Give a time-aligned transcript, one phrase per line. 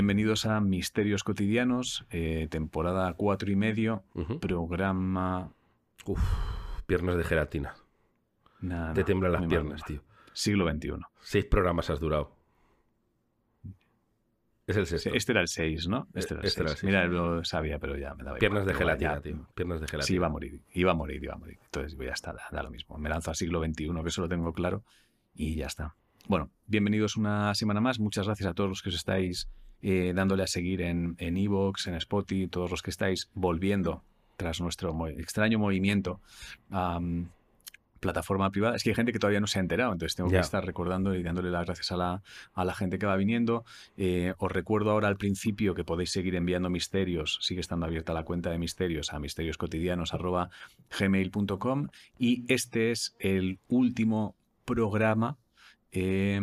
[0.00, 4.02] bienvenidos a Misterios Cotidianos, eh, temporada cuatro y medio,
[4.40, 5.52] programa...
[6.06, 6.18] Uf,
[6.86, 7.74] piernas de gelatina.
[8.94, 9.84] Te tiemblan las piernas, mal.
[9.84, 10.02] tío.
[10.32, 10.92] Siglo XXI.
[11.20, 12.34] Seis programas has durado.
[14.66, 15.10] Es el sexto.
[15.12, 16.08] Este era el 6, ¿no?
[16.14, 16.80] Este era el Este era el 6.
[16.80, 16.88] seis.
[16.88, 19.20] Mira, lo sabía, pero ya me daba Piernas de igual, gelatina, ya.
[19.20, 19.48] tío.
[19.54, 20.06] Piernas de gelatina.
[20.06, 21.58] Sí, iba a morir, iba a morir, iba a morir.
[21.62, 22.96] Entonces, ya está, da, da lo mismo.
[22.96, 24.82] Me lanzo a siglo XXI, que eso lo tengo claro,
[25.34, 25.94] y ya está.
[26.26, 28.00] Bueno, bienvenidos una semana más.
[28.00, 29.50] Muchas gracias a todos los que os estáis
[29.82, 34.02] eh, dándole a seguir en en Evox, en, Spotify, todos los que estáis volviendo
[34.36, 36.20] tras nuestro mo- extraño movimiento
[36.70, 36.98] a
[38.00, 38.76] plataforma privada.
[38.76, 41.14] Es que hay gente que todavía no se ha enterado, entonces tengo que estar recordando
[41.14, 42.22] y dándole las gracias a la,
[42.54, 43.66] a la gente que va viniendo.
[43.98, 48.24] Eh, os recuerdo ahora al principio que podéis seguir enviando misterios, sigue estando abierta la
[48.24, 51.88] cuenta de misterios a misterioscotidianos.gmail.com
[52.18, 55.36] y este es el último programa,
[55.92, 56.40] eh,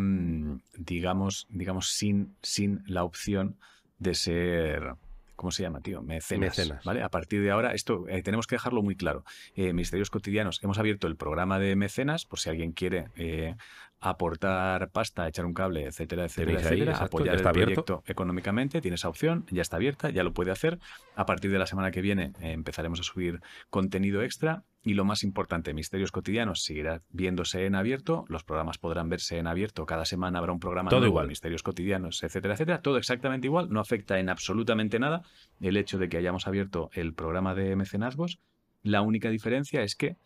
[0.78, 3.58] digamos, digamos sin, sin la opción
[4.00, 4.96] de ser...
[5.36, 6.02] ¿Cómo se llama, tío?
[6.02, 6.58] Mecenas.
[6.58, 6.84] Mecenas.
[6.84, 7.04] ¿Vale?
[7.04, 9.24] A partir de ahora, esto eh, tenemos que dejarlo muy claro.
[9.54, 13.56] Eh, Misterios Cotidianos, hemos abierto el programa de mecenas, por si alguien quiere eh,
[14.00, 17.84] aportar pasta, echar un cable, etcétera, etcétera, ahí, apoyar el abierto.
[17.84, 20.80] proyecto económicamente, tiene esa opción, ya está abierta, ya lo puede hacer.
[21.16, 25.04] A partir de la semana que viene eh, empezaremos a subir contenido extra y lo
[25.04, 30.06] más importante, Misterios Cotidianos seguirá viéndose en abierto, los programas podrán verse en abierto, cada
[30.06, 31.28] semana habrá un programa Todo nuevo igual.
[31.28, 35.24] Misterios Cotidianos, etcétera, etcétera, todo exactamente igual, no afecta en absolutamente nada
[35.60, 38.40] el hecho de que hayamos abierto el programa de mecenazgos.
[38.84, 40.18] La única diferencia es que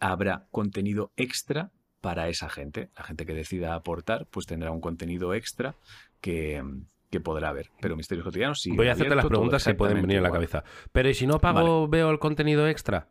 [0.00, 1.70] habrá contenido extra
[2.04, 2.90] para esa gente.
[2.98, 5.74] La gente que decida aportar, pues tendrá un contenido extra
[6.20, 6.62] que,
[7.10, 7.70] que podrá ver.
[7.80, 8.72] Pero Misterios Cotidianos sí.
[8.76, 10.64] Voy a hacerte las preguntas que pueden venir en la cabeza.
[10.92, 13.08] Pero ¿y si no pago, veo el contenido extra?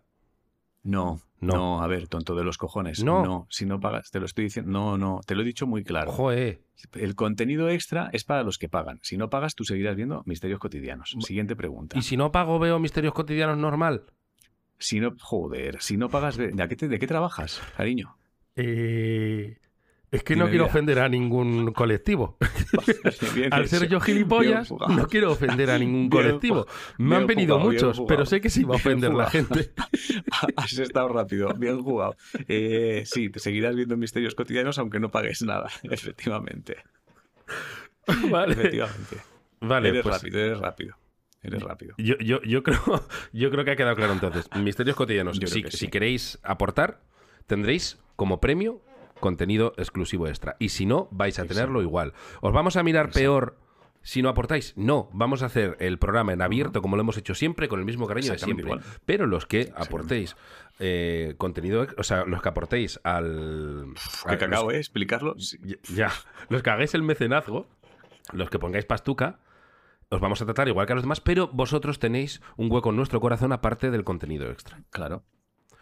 [0.84, 1.54] No, No.
[1.56, 3.04] no, a ver, tonto de los cojones.
[3.04, 3.24] No.
[3.26, 3.48] No.
[3.50, 4.70] si no pagas, te lo estoy diciendo.
[4.72, 6.12] No, no, te lo he dicho muy claro.
[6.12, 6.62] Joder.
[6.94, 9.00] El contenido extra es para los que pagan.
[9.02, 11.16] Si no pagas, tú seguirás viendo Misterios Cotidianos.
[11.22, 11.98] Siguiente pregunta.
[11.98, 14.04] ¿Y si no pago, veo misterios cotidianos normal?
[14.78, 18.18] Si no, joder, si no pagas, ve- ¿de qué, te- de qué trabajas, cariño?
[18.56, 19.58] Eh,
[20.14, 22.38] es que no quiero ofender a ningún colectivo.
[23.52, 26.68] Al ser yo gilipollas, no quiero ofender a ningún colectivo.
[27.00, 29.72] Me han venido jugado, muchos, pero sé que se iba a ofender la gente.
[30.56, 32.16] Has estado rápido, bien jugado.
[32.48, 36.78] Eh, sí, te seguirás viendo Misterios Cotidianos aunque no pagues nada, efectivamente.
[38.30, 39.18] Vale, Efectivamente.
[39.62, 40.96] vale eres pues rápido, eres rápido.
[41.42, 41.96] Eres rápido.
[41.98, 44.48] yo, yo, yo, creo, yo creo que ha quedado claro entonces.
[44.56, 45.38] Misterios cotidianos.
[45.38, 45.78] Si, que sí.
[45.78, 47.02] si queréis aportar,
[47.48, 48.82] tendréis como premio
[49.20, 50.56] contenido exclusivo extra.
[50.60, 52.14] Y si no, vais a tenerlo igual.
[52.42, 53.58] ¿Os vamos a mirar peor
[54.02, 54.74] si no aportáis?
[54.76, 57.86] No, vamos a hacer el programa en abierto como lo hemos hecho siempre, con el
[57.86, 58.66] mismo cariño de siempre.
[58.66, 58.82] igual.
[59.06, 60.36] Pero los que aportéis
[60.80, 63.94] eh, contenido, o sea, los que aportéis al...
[64.38, 64.78] Que los- ¿eh?
[64.78, 65.36] Explicarlo.
[65.40, 65.58] Sí.
[65.96, 66.12] ya.
[66.50, 67.68] los que hagáis el mecenazgo,
[68.34, 69.40] los que pongáis pastuca,
[70.10, 72.98] os vamos a tratar igual que a los demás, pero vosotros tenéis un hueco en
[72.98, 74.84] nuestro corazón aparte del contenido extra.
[74.90, 75.24] Claro.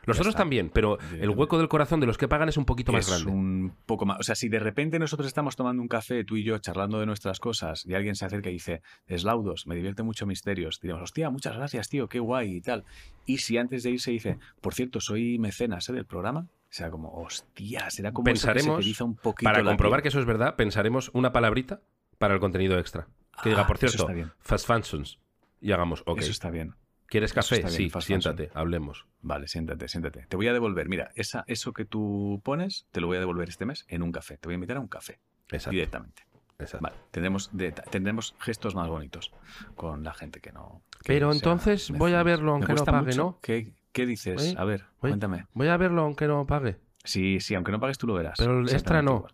[0.06, 0.40] Los Ya otros está.
[0.40, 3.12] también, pero el hueco del corazón de los que pagan es un poquito más es
[3.12, 3.32] grande.
[3.32, 4.20] un poco más.
[4.20, 7.06] O sea, si de repente nosotros estamos tomando un café, tú y yo, charlando de
[7.06, 11.30] nuestras cosas, y alguien se acerca y dice, Eslaudos, me divierte mucho misterios, diremos, hostia,
[11.30, 12.84] muchas gracias, tío, qué guay y tal.
[13.26, 15.94] Y si antes de irse dice, por cierto, soy mecenas ¿eh?
[15.94, 20.00] del programa, será como, hostia, será como eso que se Pensaremos, un poquito Para comprobar
[20.00, 20.04] piel.
[20.04, 21.82] que eso es verdad, pensaremos una palabrita
[22.18, 23.08] para el contenido extra.
[23.44, 24.08] Que diga, Ah, por cierto,
[24.40, 25.20] fast functions.
[25.62, 26.20] Y hagamos, ok.
[26.20, 26.74] Eso está bien.
[27.12, 27.68] ¿Quieres café?
[27.68, 29.06] Sí, fast siéntate, hablemos.
[29.22, 30.28] Vale, siéntate, siéntate.
[30.30, 33.50] Te voy a devolver, mira, esa, eso que tú pones, te lo voy a devolver
[33.50, 34.38] este mes en un café.
[34.38, 35.20] Te voy a invitar a un café
[35.50, 35.72] Exacto.
[35.72, 36.24] directamente.
[36.58, 36.84] exacto.
[36.86, 39.34] Vale, tendremos, de- tendremos gestos más bonitos
[39.76, 40.84] con la gente que no.
[41.04, 43.18] que Pero entonces voy a verlo aunque no pague, mucho.
[43.24, 43.40] ¿no?
[43.42, 44.56] ¿Qué, qué dices?
[44.58, 45.48] A ver, cuéntame.
[45.54, 46.78] Voy a verlo aunque no pague.
[47.04, 48.36] Sí, sí, aunque no pagues tú lo verás.
[48.38, 49.18] Pero el extra no.
[49.18, 49.34] igual.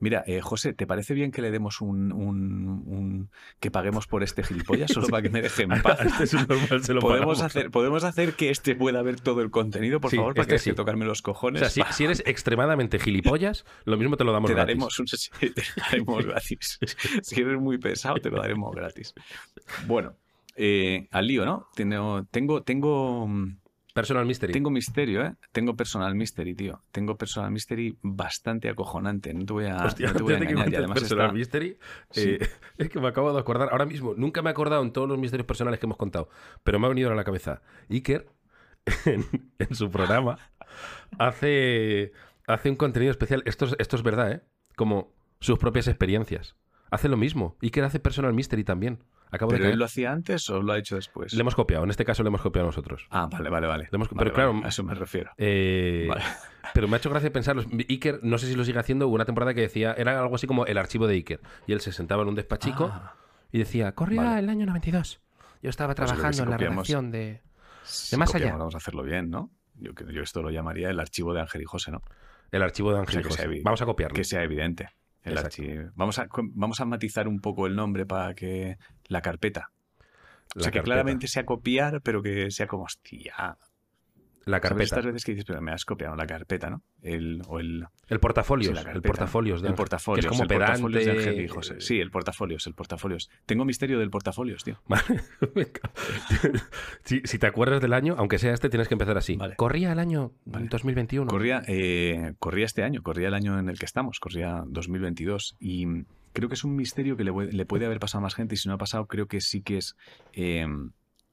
[0.00, 3.30] Mira, eh, José, ¿te parece bien que le demos un, un- un-
[3.60, 6.00] que paguemos por este gilipollas solo para que me deje en paz?
[6.20, 7.42] Este normal, se lo ¿Podemos pagamos.
[7.42, 10.54] hacer, ¿Podemos hacer que este pueda ver todo el contenido, por Sí, favor, para este
[10.54, 10.72] que sí.
[10.72, 11.60] tocarme los O cojones?
[11.60, 14.74] sea, si, si eres extremadamente gilipollas, lo mismo te lo damos te gratis.
[14.74, 15.06] daremos, un,
[15.54, 16.78] te daremos gratis.
[17.22, 19.14] si eres muy pesado, te lo daremos gratis.
[19.86, 20.16] Bueno,
[20.56, 21.68] eh, al lío, ¿no?
[21.76, 23.59] Tengo, tengo, tengo, mm,
[23.92, 24.52] Personal Mystery.
[24.52, 25.34] tengo misterio, ¿eh?
[25.52, 26.82] Tengo personal mystery, tío.
[26.92, 29.34] Tengo personal mystery bastante acojonante.
[29.34, 30.68] No te voy a, Hostia, no te voy a antes de que engañar.
[30.68, 31.78] Y cuentes además Personal está- Mystery,
[32.10, 32.30] Sí.
[32.40, 32.48] eh,
[32.78, 34.14] es que me acabo de acordar ahora mismo.
[34.16, 36.28] Nunca me he acordado en todos los misterios personales que hemos contado,
[36.62, 37.62] pero me ha venido a la cabeza.
[37.90, 38.28] Iker,
[39.06, 39.24] en,
[39.58, 40.38] en su programa,
[41.18, 42.12] hace,
[42.46, 43.42] hace un contenido especial.
[43.46, 44.40] Esto es, esto es verdad, ¿eh?
[44.76, 46.56] Como sus propias experiencias.
[46.90, 47.56] Hace lo mismo.
[47.62, 49.02] Iker hace Personal Mystery también.
[49.30, 49.72] Acabo de ¿Pero caer.
[49.74, 51.32] él lo hacía antes o lo ha hecho después?
[51.32, 51.84] Le hemos copiado.
[51.84, 53.06] En este caso le hemos copiado nosotros.
[53.10, 53.84] Ah, vale, vale, vale.
[53.90, 55.30] Le hemos- Vale, pero claro, a eso me refiero.
[55.36, 56.22] Eh, Vale.
[56.74, 57.64] Pero me ha hecho gracia pensarlo.
[57.88, 60.46] Iker, no sé si lo sigue haciendo, hubo una temporada que decía, era algo así
[60.46, 61.40] como el archivo de Iker.
[61.66, 63.14] Y él se sentaba en un despachico Ah,
[63.50, 65.20] y decía, corría el año 92.
[65.62, 67.42] Yo estaba Pues trabajando si en la redacción de...
[67.82, 68.58] Si más copiamos, allá.
[68.58, 69.50] Vamos a hacerlo bien, ¿no?
[69.74, 72.02] Yo, yo esto lo llamaría el archivo de Ángel y José, ¿no?
[72.52, 73.36] El archivo de Ángel sea, José.
[73.42, 74.14] sea evi- Vamos a copiarlo.
[74.14, 74.90] Que sea evidente.
[75.22, 75.90] El archivo.
[75.94, 79.70] Vamos a, vamos a matizar un poco el nombre para que la carpeta.
[80.54, 83.56] La o sea, que claramente sea copiar, pero que sea como, hostia.
[84.46, 84.82] La ¿Sabes carpeta.
[84.84, 86.82] estas veces que dices, pero me has copiado la carpeta, ¿no?
[87.02, 88.18] El, o el, El.
[88.70, 89.00] Sí, la el de
[89.68, 89.74] el.
[90.20, 91.20] Que es como el de pedante.
[91.28, 91.80] Ángel y José.
[91.80, 93.28] Sí, el portafolios, el portafolios.
[93.46, 94.80] Tengo misterio del portafolios, tío.
[94.88, 95.04] Vale.
[97.04, 99.36] Si, si te acuerdas del año, aunque sea este, tienes que empezar así.
[99.36, 99.56] Vale.
[99.56, 100.68] Corría el año Vale.
[100.68, 101.28] 2021.
[101.30, 105.56] Corría, eh, corría este año, corría el año en el que estamos, corría 2022.
[105.60, 105.86] Y
[106.32, 108.54] creo que es un misterio que le, puede- le puede haber pasado a más gente.
[108.54, 109.96] Y si no ha pasado, creo que sí que es.
[110.32, 110.66] eh,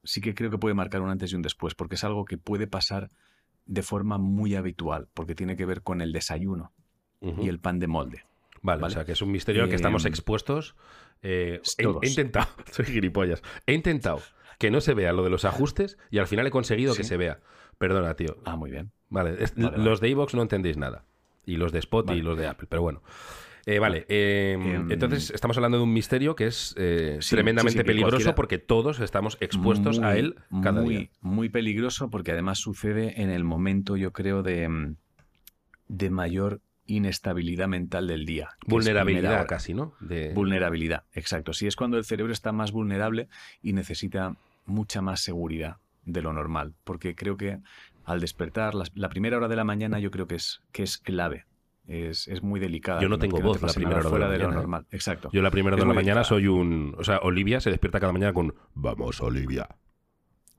[0.07, 2.37] sí que creo que puede marcar un antes y un después, porque es algo que
[2.37, 3.11] puede pasar
[3.65, 6.71] de forma muy habitual, porque tiene que ver con el desayuno
[7.21, 8.23] y el pan de molde.
[8.61, 8.91] Vale, ¿vale?
[8.91, 10.75] o sea que es un misterio al que estamos Eh, expuestos.
[11.21, 14.21] Eh, he, intentado, soy gilipollas, he intentado
[14.59, 17.17] que no se vea lo de los ajustes y al final he conseguido que se
[17.17, 17.39] vea.
[17.77, 18.37] Perdona, tío.
[18.45, 18.91] Ah, muy bien.
[19.09, 21.03] Vale, los de iVoox no entendéis nada.
[21.45, 23.01] Y los de Spot y los de Apple, pero bueno.
[23.69, 27.73] Eh, vale, eh, Em, entonces estamos hablando de un misterio que es eh, Sí, tremendamente
[27.73, 31.09] sí, sí, que peligroso porque todos estamos expuestos a él cada muy, día.
[31.19, 34.95] Muy peligroso porque además sucede en el momento, yo creo, de, mm,
[35.89, 38.51] de mayor inestabilidad mental del día.
[38.65, 39.93] Vulnerabilidad casi, ¿no?
[39.99, 40.31] De...
[40.33, 41.51] Vulnerabilidad, exacto.
[41.51, 43.27] Sí, es cuando el cerebro está más vulnerable
[43.61, 44.33] y necesita
[44.65, 45.75] mucha más seguridad
[46.05, 46.73] de lo normal.
[46.85, 47.57] Porque creo que
[48.05, 50.97] al despertar, las- la primera hora de la mañana yo creo que es, que es
[50.97, 51.43] clave.
[51.87, 53.01] Es, es muy delicada.
[53.01, 54.61] Yo no tengo voz te la primera hora de la fuera de, mañana, lo ¿eh?
[54.61, 54.87] normal.
[54.91, 55.29] Exacto.
[55.31, 56.93] Yo la primera Es de la mañana soy un...
[56.97, 58.53] O sea, Olivia se despierta cada mañana con...
[58.73, 59.69] Vamos, Olivia.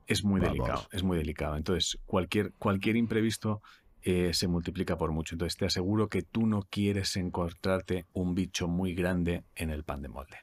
[0.07, 0.57] Es muy Vamos.
[0.57, 1.55] delicado, es muy delicado.
[1.55, 3.61] Entonces, cualquier, cualquier imprevisto
[4.01, 5.35] eh, se multiplica por mucho.
[5.35, 10.01] Entonces, te aseguro que tú no quieres encontrarte un bicho muy grande en el pan
[10.01, 10.37] de molde.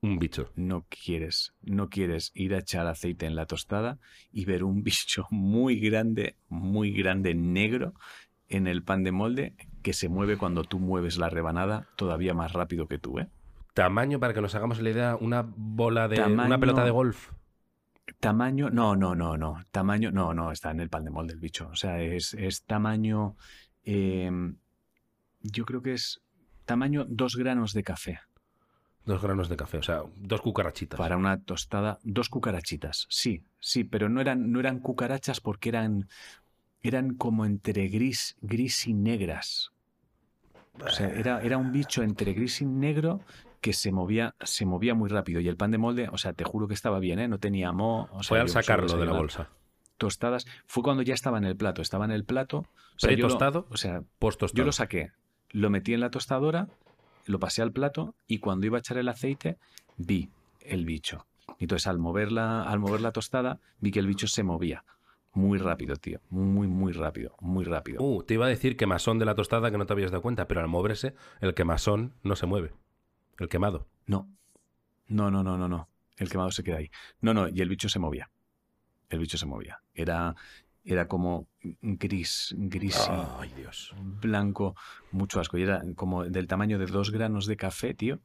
[0.00, 0.50] Un bicho.
[0.56, 4.00] No quieres, no quieres ir a echar aceite en la tostada
[4.32, 7.94] y ver un bicho muy grande, muy grande negro
[8.48, 12.52] en el pan de molde que se mueve cuando tú mueves la rebanada todavía más
[12.52, 13.28] rápido que tú, ¿eh?
[13.74, 16.22] Tamaño, para que nos hagamos la idea, una bola de...
[16.22, 17.30] Una pelota de golf.
[18.20, 19.64] Tamaño, no, no, no, no.
[19.70, 21.68] Tamaño, no, no, está en el pan de molde el bicho.
[21.72, 23.36] O sea, es, es tamaño.
[23.84, 24.30] eh,
[25.42, 26.22] yo creo que es
[26.64, 28.20] tamaño dos granos de café.
[29.04, 30.96] Dos granos de café, o sea, dos cucarachitas.
[30.96, 33.06] Para una tostada, dos cucarachitas.
[33.08, 36.08] Sí, sí, pero no eran, no eran cucarachas porque eran,
[36.82, 39.72] eran como entre gris, gris y negras.
[40.84, 43.20] O sea, era, era un bicho entre gris y negro
[43.60, 45.40] que se movía, se movía muy rápido.
[45.40, 47.28] Y el pan de molde, o sea, te juro que estaba bien, ¿eh?
[47.28, 48.08] No tenía mo.
[48.12, 49.48] o sea, Fue al sacarlo de la bolsa.
[49.98, 50.46] Tostadas.
[50.66, 51.82] Fue cuando ya estaba en el plato.
[51.82, 52.58] Estaba en el plato.
[52.58, 52.64] O
[52.98, 53.66] sea, lo- ¿Pre-tostado?
[53.70, 54.64] O sea, Post yo tostado.
[54.66, 55.12] lo saqué,
[55.50, 56.68] lo metí en la tostadora,
[57.26, 59.58] lo pasé al plato y cuando iba a echar el aceite
[59.96, 60.30] vi
[60.60, 61.26] el bicho.
[61.60, 64.84] Entonces al mover la, al mover la tostada vi que el bicho se movía.
[65.34, 66.20] Muy rápido, tío.
[66.30, 67.34] Muy, muy rápido.
[67.40, 68.02] Muy rápido.
[68.02, 70.46] Uh, te iba a decir quemazón de la tostada que no te habías dado cuenta,
[70.46, 72.72] pero al moverse, el quemazón no se mueve.
[73.38, 73.88] El quemado.
[74.06, 74.28] No.
[75.08, 75.88] No, no, no, no, no.
[76.16, 76.90] El quemado se queda ahí.
[77.20, 78.30] No, no, y el bicho se movía.
[79.08, 79.80] El bicho se movía.
[79.94, 80.36] Era,
[80.84, 81.48] era como
[81.80, 83.94] gris, gris Ay, Dios.
[84.20, 84.76] blanco,
[85.10, 85.56] mucho asco.
[85.56, 88.20] Y era como del tamaño de dos granos de café, tío,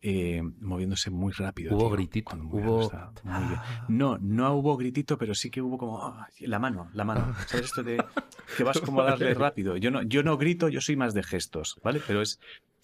[0.00, 1.74] eh, moviéndose muy rápido.
[1.74, 2.90] Hubo tío, gritito, hubo-
[3.24, 3.60] bien.
[3.88, 7.34] No, no hubo gritito, pero sí que hubo como ah, la mano, la mano.
[7.46, 7.96] ¿Sabes esto de
[8.56, 9.76] que vas como a darle rápido?
[9.76, 12.00] Yo no, yo no grito, yo soy más de gestos, ¿vale?
[12.06, 12.38] Pero es,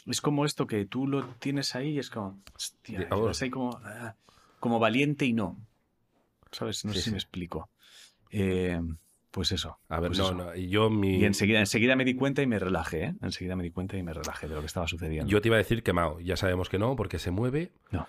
[0.07, 3.79] es como esto que tú lo tienes ahí y es como, hostia, vas ahí como,
[3.85, 4.15] ah,
[4.61, 5.57] como valiente y no.
[6.51, 6.85] ¿Sabes?
[6.85, 7.11] No Sí, sé si sí.
[7.13, 7.71] me explico.
[8.31, 8.81] Eh,
[9.35, 9.79] pues eso.
[9.89, 10.35] A ver, pues no, eso.
[10.35, 10.55] no.
[10.55, 11.17] Y yo mi.
[11.17, 13.15] Y enseguida, enseguida me di cuenta y me relajé, ¿eh?
[13.21, 15.29] Enseguida me di cuenta y me relajé de lo que estaba sucediendo.
[15.29, 16.21] Yo te iba a decir quemado.
[16.21, 17.73] Ya sabemos que no, porque se mueve.
[17.91, 18.07] No.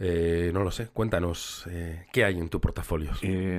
[0.00, 0.88] Eh, no lo sé.
[0.88, 3.12] Cuéntanos, eh, ¿qué hay en tu portafolio?
[3.22, 3.56] Eh,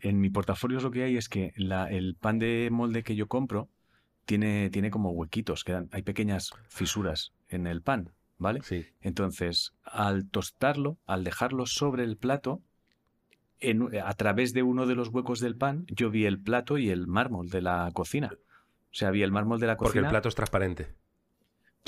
[0.00, 3.26] en mi portafolio lo que hay es que la- el pan de molde que yo
[3.28, 3.68] compro
[4.24, 8.60] tiene, tiene como huequitos, quedan, hay pequeñas fisuras en el pan, ¿vale?
[8.62, 8.86] Sí.
[9.02, 12.62] Entonces, al tostarlo, al dejarlo sobre el plato,
[13.60, 16.90] en- a través de uno de los huecos del pan, yo vi el plato y
[16.90, 18.30] el mármol de la cocina.
[18.32, 20.06] O sea, vi el mármol de la Porque cocina.
[20.08, 20.88] el plato es transparente.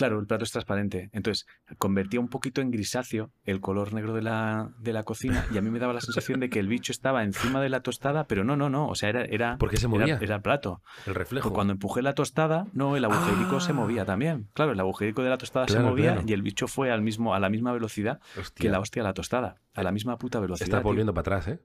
[0.00, 1.10] Claro, el plato es transparente.
[1.12, 5.58] Entonces, convertía un poquito en grisáceo el color negro de la, de la cocina y
[5.58, 8.24] a mí me daba la sensación de que el bicho estaba encima de la tostada,
[8.24, 8.88] pero no, no, no.
[8.88, 10.18] O sea, era, era, ¿Por qué se movía?
[10.22, 10.80] era el plato.
[11.06, 11.48] El reflejo.
[11.50, 13.74] Pues cuando empujé la tostada, no, el agujerico se Ah.
[13.74, 14.48] movía también.
[14.54, 16.26] Claro, el agujerico de la tostada se movía claro.
[16.26, 19.04] y el bicho fue al mismo, a la misma velocidad Hostia, que la hostia a
[19.04, 19.56] la tostada.
[19.74, 20.66] A la misma puta velocidad.
[20.68, 20.88] Estás tío.
[20.88, 21.60] volviendo para atrás, ¿eh?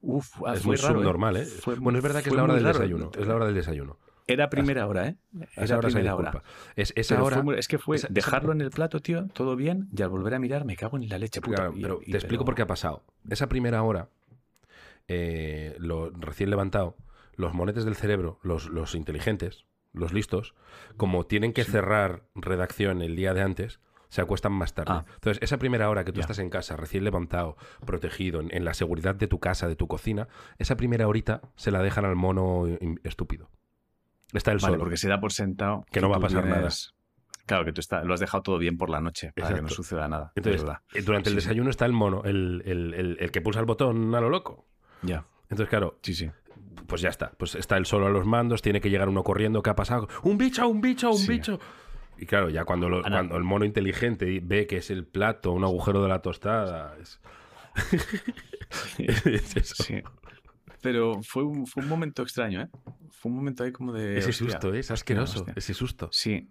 [0.00, 0.96] Uf, ah, es fue muy raro, ¿eh?
[0.98, 1.44] subnormal, ¿eh?
[1.44, 2.78] Fue- bueno, es verdad que es la hora del raro.
[2.78, 3.10] desayuno.
[3.18, 3.98] Es la hora del desayuno.
[4.26, 5.16] Era primera hora, ¿eh?
[5.56, 6.42] Era primera hora.
[6.76, 7.42] Es, esa hora...
[7.42, 10.08] fue es que fue esa- esa- dejarlo en el plato, tío, todo bien, y al
[10.08, 11.56] volver a mirar me cago en la leche, puta.
[11.56, 13.02] Claro, pero y- te explico pero- por qué ha pasado.
[13.28, 14.08] Esa primera hora,
[15.08, 16.96] eh, lo recién levantado,
[17.36, 20.54] los monetes del cerebro, los, los inteligentes, los listos,
[20.96, 24.92] como tienen que cerrar redacción el día de antes, se acuestan más tarde.
[24.94, 25.04] Ah.
[25.14, 28.72] Entonces, esa primera hora que tú estás en casa, recién levantado, protegido, en, en la
[28.72, 30.28] seguridad de tu casa, de tu cocina,
[30.58, 32.64] esa primera horita se la dejan al mono
[33.02, 33.50] estúpido.
[34.32, 34.78] Está el Vale, solo.
[34.80, 36.68] porque se da por sentado Que no va a pasar nada.
[37.46, 39.68] Claro, que tú está- lo has dejado todo bien por la noche, para que no
[39.68, 40.32] suceda nada.
[40.34, 40.64] Entonces,
[40.94, 44.14] eh, durante el desayuno está el mono, el, el- el- el que pulsa el botón
[44.14, 44.66] a lo loco.
[45.02, 46.30] Ya, Entonces, claro, sí, sí.
[46.86, 47.32] pues ya está.
[47.32, 49.62] Pues está él solo a los mandos, tiene que llegar uno corriendo.
[49.62, 50.08] ¿Qué ha pasado?
[50.22, 51.28] ¡Un bicho, un bicho, un Sí.
[51.32, 51.60] bicho!
[52.16, 55.64] Y claro, ya cuando, lo- cuando el mono inteligente ve que es el plato, un
[55.64, 56.96] agujero de la tostada.
[57.00, 57.20] Es,
[58.98, 59.84] es eso.
[60.80, 62.68] Pero fue un, fue un momento extraño, ¿eh?
[63.18, 64.18] Fue un momento ahí como de.
[64.18, 64.78] Ese hostia, susto, ¿eh?
[64.80, 65.40] es asqueroso.
[65.40, 65.54] hostia.
[65.56, 66.08] Ese susto.
[66.12, 66.50] Sí.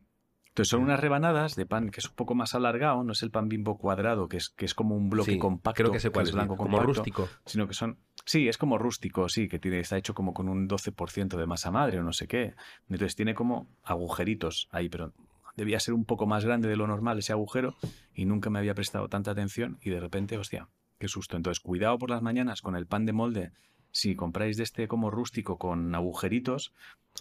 [0.49, 3.31] Entonces son unas rebanadas de pan que es un poco más alargado, no es el
[3.31, 5.81] pan bimbo cuadrado, que es, que es como un bloque Sí, compacto.
[5.81, 6.35] Creo que sé cuál es es.
[6.35, 7.27] blanco como compacto, rústico.
[7.45, 7.97] Sino que son.
[8.25, 11.71] Sí, es como rústico, sí, que tiene, está hecho como con un 12% de masa
[11.71, 12.53] madre o no sé qué.
[12.87, 15.11] Entonces tiene como agujeritos ahí, pero
[15.55, 17.75] debía ser un poco más grande de lo normal ese agujero
[18.13, 21.35] y nunca me había prestado tanta atención y de repente, hostia, qué susto.
[21.35, 23.51] Entonces, cuidado por las mañanas con el pan de molde.
[23.95, 26.73] Si compráis de este como rústico con agujeritos,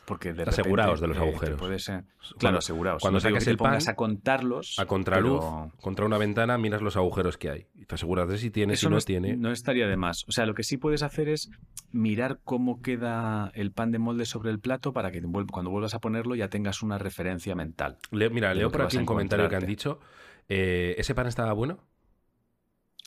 [0.06, 1.60] porque de Aseguraos repente, de los eh, agujeros.
[1.60, 3.02] puede ser- Cuando- Claro, aseguraos.
[3.02, 4.78] cuando No saques el pan, a contarlos.
[4.78, 7.66] A contraluz, pero contra una ventana, miras los agujeros que hay.
[7.74, 9.36] Y te aseguras de si tiene, si no, es- tiene.
[9.36, 10.24] no estaría de más.
[10.28, 11.50] O sea, lo que sí puedes hacer es
[11.90, 16.00] mirar cómo queda el pan de molde sobre el plato para que cuando vuelvas a
[16.00, 17.98] ponerlo ya tengas una referencia mental.
[18.12, 20.00] Leo- mira, leo por aquí un comentario que han dicho.
[20.48, 21.78] eh, ¿Ese pan estaba bueno?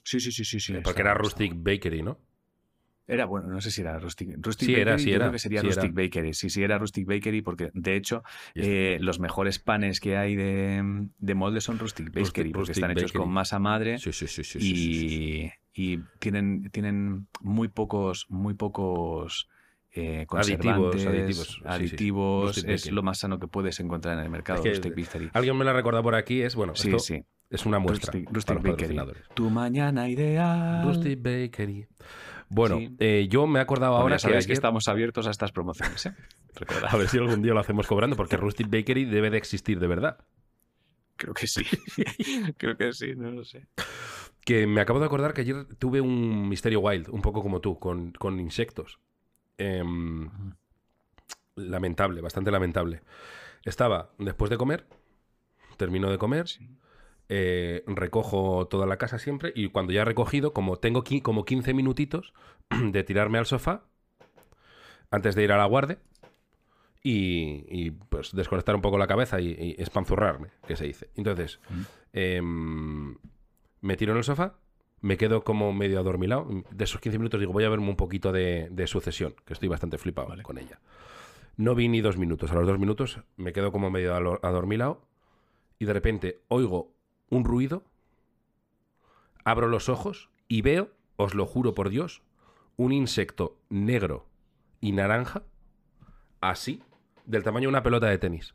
[0.04, 0.60] Sí, sí, sí, sí.
[0.60, 2.20] sí Porque era Rustic Bakery, ¿no?
[3.08, 5.40] Era bueno, no sé si era Rustic, Rustic Sí, era, sí yo era, creo que
[5.40, 6.04] sería sí Rustic era.
[6.04, 6.34] Bakery.
[6.34, 8.24] Sí, sí, era Rustic Bakery porque de hecho
[8.56, 12.76] eh, los mejores panes que hay de, de molde son Rustic Bakery Rustic- porque Rustic
[12.78, 18.26] están hechos con masa madre Sí, sí, sí, sí, y, y tienen, tienen muy pocos,
[18.30, 19.50] muy pocos
[19.98, 21.62] eh, Aditivos, conservantes, aditivos, sí, sí.
[21.66, 22.96] aditivos, es Bakery.
[22.96, 25.30] lo más sano que puedes encontrar en el mercado, Es que- Rustic Bakery.
[25.34, 27.24] Alguien me lo ha recordado por aquí, es bueno, Sí, esto sí.
[27.50, 29.00] es una muestra Rustic, Rustic Bakery.
[29.36, 30.84] Tu mañana ideal.
[30.84, 31.86] Rustic Bakery.
[32.56, 32.96] Bueno, Sí.
[33.00, 36.06] eh, yo me he acordado ahora ya sabéis que, que, estamos abiertos a estas promociones,
[36.06, 36.16] ¿eh?
[36.90, 39.88] A ver si algún día lo hacemos cobrando, porque Rustic Bakery debe de existir de
[39.88, 40.18] verdad.
[41.18, 41.66] Creo que sí.
[42.58, 43.68] Creo que sí, no lo sé.
[44.46, 47.78] Que me acabo de acordar que ayer tuve un misterio wild, un poco como tú,
[47.78, 49.00] con, con insectos.
[49.58, 50.30] Em,
[51.56, 53.02] lamentable, bastante lamentable.
[53.64, 54.86] Estaba después de comer,
[55.78, 56.70] termino de comer, Sí.
[57.30, 61.74] Eh, recojo toda la casa siempre y cuando ya he recogido, como tengo como 15
[61.74, 62.34] minutitos
[62.92, 63.84] de tirarme al sofá
[65.12, 66.00] antes de ir a la guardia
[67.04, 71.10] y, y, pues desconectar un poco la cabeza y, y espanzurrarme, que se dice.
[71.16, 71.82] Entonces, Mm.
[72.14, 73.16] em,
[73.82, 74.56] me tiro en el sofá,
[75.02, 76.48] me quedo como medio adormilado.
[76.72, 79.70] De esos 15 minutos digo, voy a verme un poquito de, de sucesión, que estoy
[79.70, 80.42] bastante flipado Vale.
[80.42, 80.80] con ella.
[81.58, 82.52] No vi ni dos minutos.
[82.52, 85.02] A los dos minutos me quedo como medio adormilado
[85.78, 86.95] y de repente oigo
[87.30, 87.84] un ruido,
[89.44, 92.22] abro los ojos y veo, os lo juro por Dios,
[92.78, 94.28] un insecto negro
[94.82, 95.44] y naranja,
[96.42, 96.84] así,
[97.26, 98.54] del tamaño de una pelota de tenis.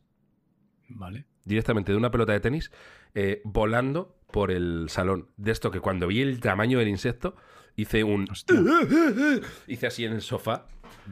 [0.89, 1.27] Vale.
[1.45, 2.71] Directamente de una pelota de tenis,
[3.15, 5.29] eh, volando por el salón.
[5.37, 7.35] De esto que cuando vi el tamaño del insecto,
[7.77, 8.27] hice un...
[9.67, 10.67] Hice así en el sofá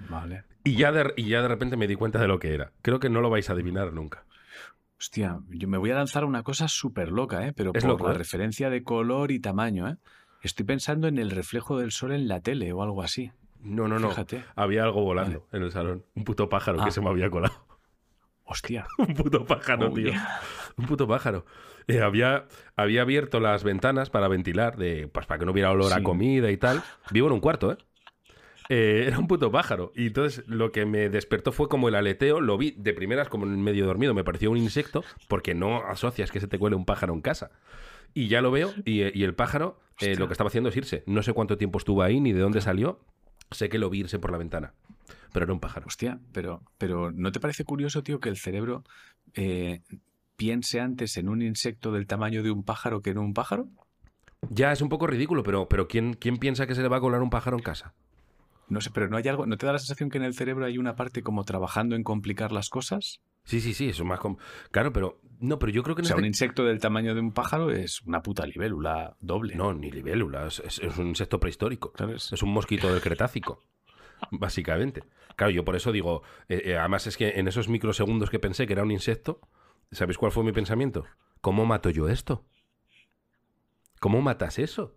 [0.09, 0.45] Vale.
[0.65, 2.73] y ya, de, y ya de repente me di cuenta de lo que era.
[2.83, 4.25] Creo que no lo vais a adivinar nunca.
[5.01, 7.53] Hostia, yo me voy a lanzar una cosa súper loca, ¿eh?
[7.53, 8.19] Pero Es por loco, la ¿eh?
[8.19, 9.97] referencia de color y tamaño, ¿eh?
[10.43, 13.31] Estoy pensando en el reflejo del sol en la tele o algo así.
[13.61, 14.11] No, no, no.
[14.11, 14.45] Fíjate.
[14.57, 16.05] Había algo volando en el salón.
[16.15, 16.91] Un puto pájaro que Ah.
[16.93, 17.55] se me había colado.
[18.45, 18.87] Hostia.
[18.99, 20.05] Un puto pájaro, Uy.
[20.05, 20.13] tío.
[20.77, 21.45] Un puto pájaro.
[21.87, 25.93] Eh, había, había abierto las ventanas para ventilar, de, pues para que no hubiera olor
[25.93, 26.83] a comida y tal.
[27.11, 27.79] Vivo en un cuarto, ¿eh?
[28.69, 29.93] Eh, Era un puto pájaro.
[29.95, 32.41] Y entonces lo que me despertó fue como el aleteo.
[32.41, 34.15] Lo vi de primeras como en medio dormido.
[34.15, 37.51] Me pareció un insecto, porque no asocias que se te cuele un pájaro en casa.
[38.15, 41.03] Y ya lo veo, y, y el pájaro eh, lo que estaba haciendo es irse.
[41.07, 43.01] No sé cuánto tiempo estuvo ahí ni de dónde salió.
[43.51, 44.75] Sé que lo vi irse por la ventana.
[45.33, 45.87] Pero era un pájaro.
[45.87, 48.83] Hostia, pero, pero ¿no te parece curioso, tío, que el cerebro
[49.35, 49.83] eh,
[50.37, 53.69] piense antes en un insecto del tamaño de un pájaro que en un pájaro?
[54.51, 57.01] Ya es un poco ridículo, pero, pero ¿quién, ¿quién piensa que se le va a
[57.01, 57.93] colar un pájaro en casa?
[58.69, 59.47] No sé, pero ¿no hay algo?
[59.47, 62.03] ¿No te da la sensación que en el cerebro hay una parte como trabajando en
[62.05, 63.21] complicar las cosas?
[63.45, 64.21] Sí, sí, sí, eso es más...
[64.21, 64.37] com-
[64.71, 65.21] Claro, pero...
[65.41, 67.33] No, pero yo creo que O en sea, este- un insecto del tamaño de un
[67.33, 69.55] pájaro es una puta libélula doble.
[69.55, 71.93] No, ni libélula, es, es- es un insecto prehistórico.
[71.97, 72.31] ¿Sabes?
[72.33, 73.63] Es un mosquito del Cretácico.
[74.33, 75.05] básicamente.
[75.37, 78.67] Claro, yo por eso digo, eh, eh, además es que en esos microsegundos que pensé
[78.67, 79.41] que era un insecto,
[79.93, 81.05] ¿sabéis cuál fue mi pensamiento?
[81.41, 82.45] ¿Cómo mato yo esto?
[84.01, 84.97] ¿Cómo matas eso?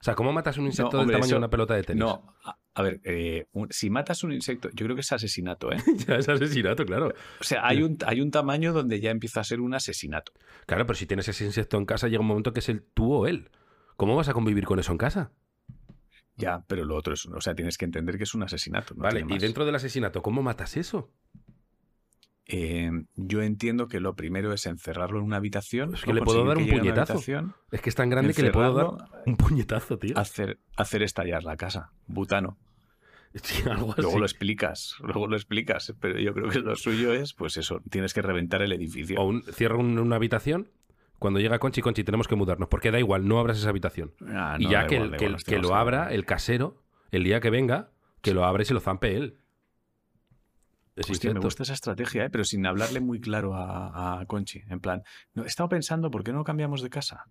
[0.00, 1.82] O sea, ¿cómo matas un insecto No, hombre, del tamaño eso- de una pelota de
[1.82, 2.00] tenis?
[2.00, 2.34] No,
[2.74, 5.76] a, ver, eh, un- si matas un insecto, yo creo que es asesinato, ¿eh?
[6.08, 7.14] ya es asesinato, claro.
[7.40, 10.32] O sea, hay un, hay un tamaño donde ya empieza a ser un asesinato.
[10.66, 13.12] Claro, pero si tienes ese insecto en casa, llega un momento que es el tú
[13.12, 13.50] o él.
[13.96, 15.30] ¿Cómo vas a convivir con eso en casa?
[16.36, 18.94] Ya, pero lo otro es, o sea, tienes que entender que es un asesinato.
[18.94, 21.12] no vale, y dentro del asesinato, ¿cómo matas eso?
[22.46, 25.94] Eh, yo entiendo que lo primero es encerrarlo en una habitación.
[25.94, 27.18] Es que le puedo dar un puñetazo.
[27.70, 28.86] Es que es tan grande que le puedo dar
[29.26, 30.16] un puñetazo, tío.
[30.18, 31.92] hacer, hacer estallar la casa.
[32.06, 32.58] Butano.
[33.42, 34.02] Sí, algo así.
[34.02, 35.92] Luego lo explicas, luego lo explicas.
[35.98, 39.20] Pero yo creo que lo suyo es, pues eso, tienes que reventar el edificio.
[39.20, 40.70] O un, cierra un- una habitación.
[41.18, 42.68] Cuando llega Conchi, Conchi, tenemos que mudarnos.
[42.68, 44.12] Porque da igual, no abras esa habitación.
[44.28, 47.50] Ah, y ya que, igual, el- da que, lo abra el casero, el día que
[47.50, 49.38] venga, que lo abra y se lo zampe él.
[50.96, 52.30] Hostia, me gusta esa estrategia, ¿eh?
[52.30, 54.62] pero sin hablarle muy claro a, a Conchi.
[54.68, 55.02] En plan,
[55.34, 57.24] no, he estado pensando, ¿por qué no cambiamos de casa?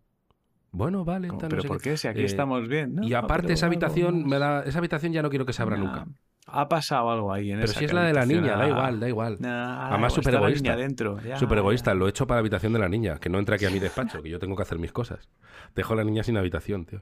[0.72, 1.28] Bueno, vale.
[1.28, 1.96] Como, tal, no ¿Pero sé por qué?
[1.98, 2.96] Si aquí Eh, estamos bien.
[2.96, 5.78] No, y no, aparte esa habitación, me esa habitación ya no quiero que se abra
[5.78, 6.08] Nah, nunca.
[6.46, 9.00] Ha pasado algo ahí en Pero esa si es la de la niña, da igual,
[9.00, 9.38] da igual.
[9.40, 10.76] nah, Además, súper egoísta.
[10.76, 11.96] dentro, ya, Súper egoísta, ya.
[11.96, 13.80] lo he hecho para la habitación de la niña, que no entre aquí a mi
[13.80, 15.30] despacho, que yo tengo que hacer mis cosas.
[15.74, 17.02] Dejo a la niña sin habitación, tío.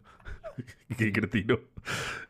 [0.97, 1.59] Qué cretino.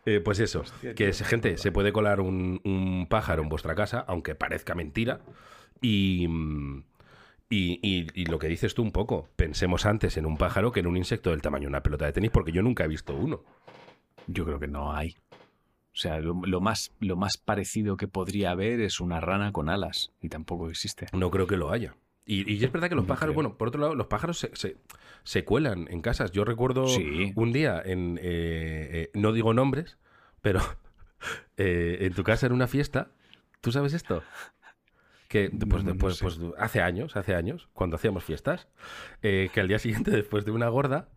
[0.06, 3.50] Eh, pues eso, Hostia, que tío, se- gente, se puede colar un, un pájaro en
[3.50, 5.22] vuestra casa, aunque parezca mentira.
[5.82, 6.26] Y,
[7.50, 10.80] y, y- y lo que dices tú un poco, pensemos antes en un pájaro que
[10.80, 13.16] en un insecto del tamaño de una pelota de tenis, porque yo nunca he visto
[13.16, 13.44] uno.
[14.28, 15.16] Yo creo que no hay.
[15.94, 19.68] O sea, lo, lo más, lo más parecido que podría haber es una rana con
[19.70, 20.12] alas.
[20.22, 21.08] Y tampoco existe.
[21.12, 21.96] No creo que lo haya.
[22.26, 23.44] Y, y es verdad que los No pájaros, creo.
[23.44, 24.78] bueno, por otro lado, los pájaros se, se-
[25.24, 26.32] se cuelan en casas.
[26.32, 27.34] Yo recuerdo Sí.
[27.36, 29.98] un día en, eh, eh, no digo nombres,
[30.42, 30.60] pero
[31.58, 33.10] eh, en tu casa en una fiesta,
[33.60, 34.24] ¿tú sabes esto?
[35.28, 36.24] Que pues, no, no después, sé.
[36.26, 38.68] pues, hace años, hace años, cuando hacíamos fiestas,
[39.22, 41.10] que al día siguiente, después de una gorda,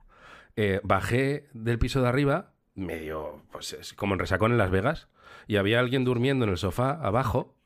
[0.84, 5.08] bajé del piso de arriba, medio, pues es como en resacón en Las Vegas,
[5.48, 7.56] y había alguien durmiendo en el sofá abajo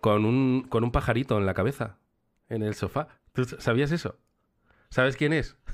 [0.00, 1.98] con un, con un pajarito en la cabeza,
[2.54, 3.08] en el sofá.
[3.32, 4.18] ¿Tú sabías eso?
[4.90, 5.56] ¿Sabes quién es?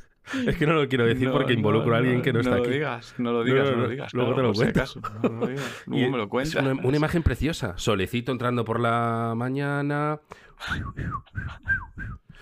[0.47, 2.57] Es que no lo quiero decir No, porque involucro no, a alguien que no, está
[2.57, 2.69] aquí.
[2.69, 4.13] digas, no lo digas, No, lo digas.
[4.13, 5.29] luego claro, te lo si cuento.
[5.31, 5.85] no lo digas.
[5.87, 6.63] Y Luego me lo es cuentas.
[6.63, 7.73] una, una imagen preciosa.
[7.79, 10.21] Solecito entrando por la mañana.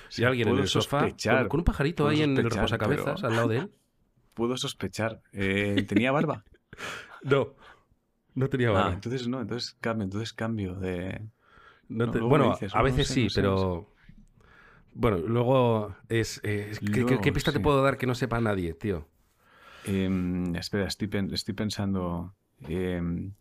[0.08, 3.20] Sí, y alguien en el sofá con, sospechar, con un pajarito ahí en el reposacabezas
[3.20, 3.70] pero- al lado de él.
[4.34, 5.22] Puedo sospechar.
[5.32, 6.44] Eh, ¿Tenía barba?
[7.22, 7.54] No,
[8.34, 8.92] no tenía Ah, barba.
[8.94, 11.22] entonces no, entonces cambio, entonces cambio de...
[11.88, 13.92] Te- bueno, dices, a veces sé, sí, sé, pero.
[14.98, 16.40] Bueno, luego es.
[16.42, 19.06] eh, ¿qué- ¿qué, Luego, qué pista te puedo dar que no sepa nadie, tío?
[19.84, 22.34] Em, espera, estoy, pen- estoy pensando...
[22.68, 23.32] em,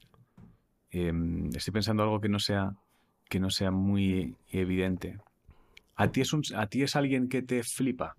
[0.91, 2.73] em, estoy pensando algo que no sea
[3.27, 5.17] que no sea muy evidente.
[5.95, 8.15] ¿A ti es, un, a ti es alguien que te flipa?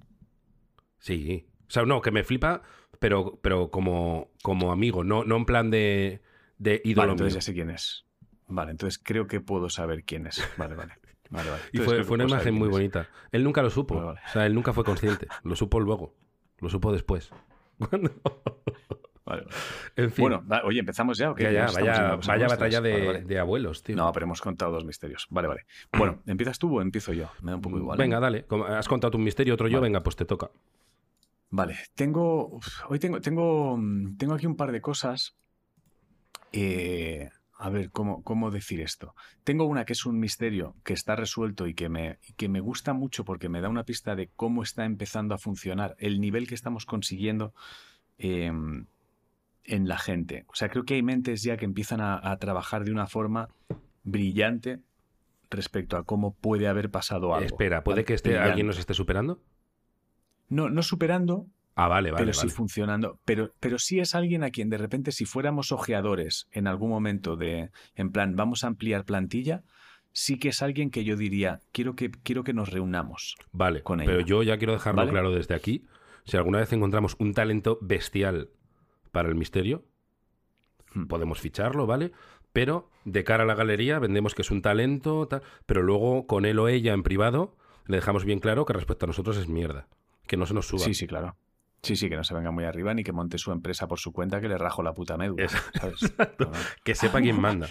[0.98, 1.46] Sí.
[1.68, 2.62] O sea, no, que me flipa,
[2.98, 6.22] pero, pero como, como amigo, no, no en plan de,
[6.58, 7.36] de ídolo Vale, entonces mío.
[7.36, 8.04] ya sé quién es.
[8.48, 10.42] Vale, entonces creo que puedo saber quién es.
[10.56, 10.94] Vale, vale.
[11.30, 11.62] Vale, vale.
[11.72, 13.08] Y fue, fue una imagen muy bonita.
[13.32, 14.00] Él nunca lo supo.
[14.00, 14.20] Vale.
[14.26, 15.26] O sea, él nunca fue consciente.
[15.42, 16.14] Lo supo luego.
[16.60, 17.30] Lo supo después.
[17.78, 18.10] Cuando-
[19.24, 19.56] Vale, vale.
[19.96, 20.22] en fin.
[20.22, 21.32] Bueno, oye, empezamos ya.
[21.32, 21.42] ¿o qué?
[21.44, 23.22] ya, ya, estamos yendo a vaya, batalla de, Vale, vale.
[23.24, 23.96] de abuelos, tío.
[23.96, 25.26] No, pero hemos contado dos misterios.
[25.30, 25.66] Vale, vale.
[25.98, 27.28] Bueno, ¿empiezas tú o empiezo yo?
[27.42, 27.98] Me da un poco igual.
[27.98, 28.02] ¿eh?
[28.02, 28.44] Venga, dale.
[28.44, 30.52] Como has contado tu misterio, otro yo, venga, pues te toca.
[31.50, 32.46] Vale, tengo.
[32.54, 35.36] uf, hoy tengo, tengo, mm, tengo aquí un par de cosas.
[36.52, 39.14] Eh, a ver, ¿cómo, ¿cómo decir esto?
[39.44, 42.92] Tengo una que es un misterio que está resuelto y que me, que me gusta
[42.92, 46.54] mucho porque me da una pista de cómo está empezando a funcionar, el nivel que
[46.54, 47.54] estamos consiguiendo
[48.18, 48.52] eh,
[49.64, 50.44] en la gente.
[50.48, 53.48] O sea, creo que hay mentes ya que empiezan a, a trabajar de una forma
[54.04, 54.80] brillante
[55.50, 57.46] respecto a cómo puede haber pasado algo.
[57.46, 58.48] Espera, ¿puede que Brillante.
[58.48, 59.40] alguien nos esté superando?
[60.48, 62.22] No, no superando, Ah, vale, vale.
[62.24, 62.50] pero sí vale.
[62.52, 63.20] funcionando.
[63.24, 67.36] Pero, pero sí es alguien a quien de repente, si fuéramos ojeadores en algún momento
[67.36, 69.62] de, en plan, vamos a ampliar plantilla,
[70.12, 73.36] sí que es alguien que yo diría, quiero que, quiero que nos reunamos.
[73.52, 74.26] Vale, con pero ella.
[74.26, 75.10] yo ya quiero dejarlo ¿Vale?
[75.12, 75.84] claro desde aquí.
[76.24, 78.48] Si alguna vez encontramos un talento bestial
[79.12, 79.84] para el misterio,
[80.94, 81.06] Hmm.
[81.06, 82.12] podemos ficharlo, ¿vale?
[82.52, 86.46] Pero de cara a la galería vendemos que es un talento, tal, pero luego con
[86.46, 89.88] él o ella en privado le dejamos bien claro que respecto a nosotros es mierda.
[90.26, 90.80] Que no se nos suba.
[90.84, 91.36] Sí, sí, claro.
[91.82, 94.12] Sí, sí, que no se venga muy arriba ni que monte su empresa por su
[94.12, 95.44] cuenta que le rajo la puta médula.
[95.44, 96.02] Es- ¿sabes?
[96.02, 96.46] Exacto.
[96.46, 96.58] No, no.
[96.84, 97.66] Que sepa quién manda.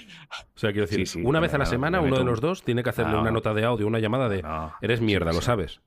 [0.56, 2.64] O sea, quiero decir, Sí, sí, una vez a la semana uno de los dos
[2.64, 4.44] tiene que hacerle Ah, una nota de audio, una llamada de
[4.82, 5.82] eres mierda, lo sabes.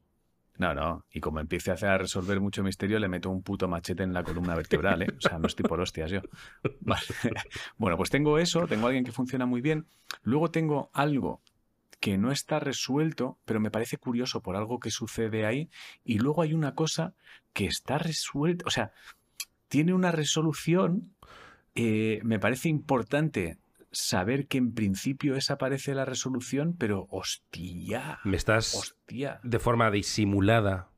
[0.59, 1.04] No, no.
[1.12, 4.12] Y como empiece a, hacer, a resolver mucho misterio, le meto un puto machete en
[4.12, 5.07] la columna vertebral, ¿eh?
[5.16, 6.20] O sea, no estoy por hostias yo.
[6.81, 7.02] Vale.
[7.76, 9.87] Bueno, pues tengo eso, tengo a alguien que funciona muy bien.
[10.22, 11.40] Luego tengo algo
[12.00, 15.68] que no está resuelto, pero me parece curioso por algo que sucede ahí.
[16.04, 17.14] Y luego hay una cosa
[17.52, 18.92] que está resuelta, o sea,
[19.68, 21.14] tiene una resolución.
[21.74, 23.58] eh, me parece importante
[23.90, 29.40] saber que en principio esa parece la resolución, pero hostia, Me estás hostia.
[29.42, 30.90] de forma disimulada,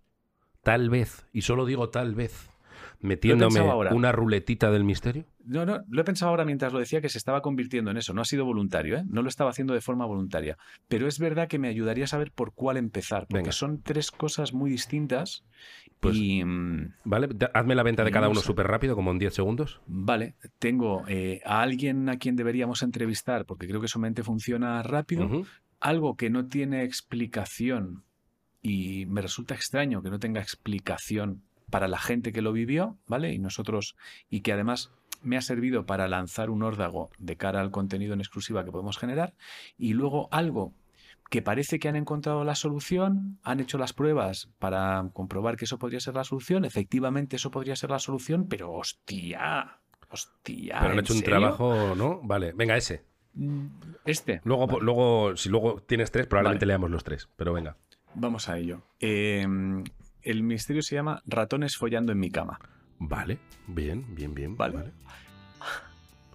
[0.63, 2.50] tal vez, y solo digo tal vez,
[3.01, 3.61] metiéndome
[3.93, 5.25] una ruletita del misterio.
[5.45, 8.13] No, no, lo he pensado ahora mientras lo decía que se estaba convirtiendo en eso.
[8.13, 9.05] No ha sido voluntario, ¿eh?
[9.09, 10.59] No lo estaba haciendo de forma voluntaria.
[10.89, 13.53] Pero es verdad que me ayudaría a saber por cuál empezar, porque Venga.
[13.53, 15.45] son tres cosas muy distintas.
[16.01, 17.29] Pues- y mm, ¿Vale?
[17.55, 19.81] Hazme la venta de cada uno súper rápido, como en 10 segundos.
[19.87, 24.83] vale, tengo eh, a alguien a quien deberíamos entrevistar, porque creo que su mente funciona
[24.83, 25.29] rápido.
[25.81, 28.05] Algo que no tiene explicación
[28.63, 33.33] y me resulta extraño que no tenga explicación para la gente que lo vivió, ¿vale?
[33.33, 33.97] Y nosotros,
[34.29, 34.91] y que además
[35.23, 38.99] me ha servido para lanzar un órdago de cara al contenido en exclusiva que podemos
[38.99, 39.35] generar.
[39.79, 40.73] Y luego algo
[41.29, 45.79] que parece que han encontrado la solución, han hecho las pruebas para comprobar que eso
[45.79, 49.79] podría ser la solución, efectivamente eso podría ser la solución, pero hostia,
[50.09, 50.77] hostia.
[50.81, 52.21] Pero han ¿en hecho un trabajo, ¿no?
[52.25, 53.05] Vale, venga, ese.
[53.35, 53.67] Mm,
[54.07, 54.41] Este.
[54.43, 54.81] Luego, Vale.
[54.83, 56.73] luego si luego tienes tres, probablemente Vale.
[56.73, 57.29] leamos los tres.
[57.37, 57.77] Pero venga.
[58.15, 58.83] Vamos a ello.
[58.99, 59.47] Eh,
[60.23, 62.59] el misterio se llama Ratones follando en mi cama.
[62.99, 64.57] Vale, bien, bien, bien.
[64.57, 64.75] Vale.
[64.77, 64.93] vale.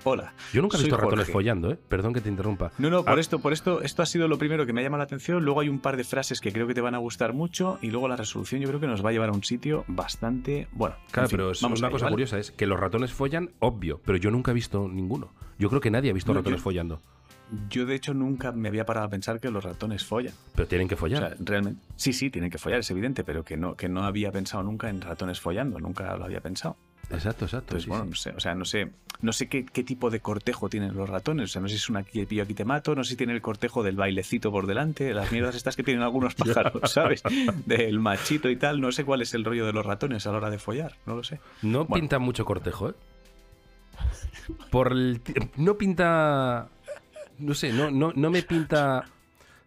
[0.08, 0.34] Hola.
[0.54, 1.80] Yo nunca he visto ratones follando, ¿eh?
[1.90, 2.72] Perdón que te interrumpa.
[2.78, 3.20] No, no, por Ah.
[3.20, 5.44] esto, por esto, esto ha sido lo primero que me ha llamado la atención.
[5.44, 7.90] Luego hay un par de frases que creo que te van a gustar mucho y
[7.90, 10.96] luego la resolución yo creo que nos va a llevar a un sitio bastante bueno.
[11.08, 12.14] en Claro, fin, pero es vamos una ello, cosa ¿vale?
[12.14, 15.32] curiosa es que los ratones follan, obvio, pero yo nunca he visto ninguno.
[15.58, 17.02] Yo creo que nadie ha visto No, ratones yo- follando.
[17.70, 20.34] Yo de hecho nunca me había parado a pensar que los ratones follan.
[20.56, 21.20] Pero tienen que O follar.
[21.36, 24.32] sea, realmente, sí, sí, tienen que follar, es evidente, pero que no, que no había
[24.32, 26.76] pensado nunca en ratones follando, nunca lo había pensado.
[27.12, 27.76] exacto, exacto.
[27.78, 28.10] Entonces, sí, bueno, sí.
[28.10, 31.08] no sé, o sea, no sé, no sé qué, qué tipo de cortejo tienen los
[31.08, 31.52] ratones.
[31.52, 33.16] O sea, no sé si es una aquí pillo aquí te mato, no sé si
[33.16, 37.22] tiene el cortejo del bailecito por delante, las mierdas estas que tienen algunos pájaros, ¿sabes?
[37.68, 38.82] Del machito y tal.
[38.82, 41.16] No sé cuál es el rollo de los ratones a la hora de follar, no
[41.16, 41.40] lo sé.
[41.62, 42.02] No Bueno.
[42.02, 42.94] pinta mucho cortejo, ¿eh?
[44.72, 45.22] Por el
[45.58, 46.68] no pinta.
[47.40, 49.06] No sé, no, no, no me pinta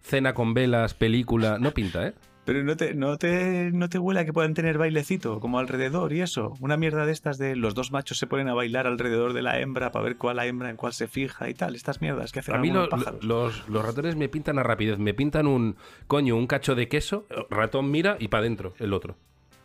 [0.00, 1.58] cena con velas, película.
[1.58, 2.14] No pinta, ¿eh?
[2.44, 6.22] Pero no te, no te, no te huela que puedan tener bailecito como alrededor y
[6.22, 6.54] eso.
[6.60, 9.60] Una mierda de estas de los dos machos se ponen a bailar alrededor de la
[9.60, 11.74] hembra para ver cuál la hembra en cuál se fija y tal.
[11.74, 13.24] Estas mierdas que hacen A mí algunos lo- pájaros.
[13.24, 14.98] los, los ratones me pintan a rapidez.
[14.98, 15.76] Me pintan un.
[16.06, 17.26] Coño, un cacho de queso.
[17.50, 19.16] Ratón mira y para adentro el otro.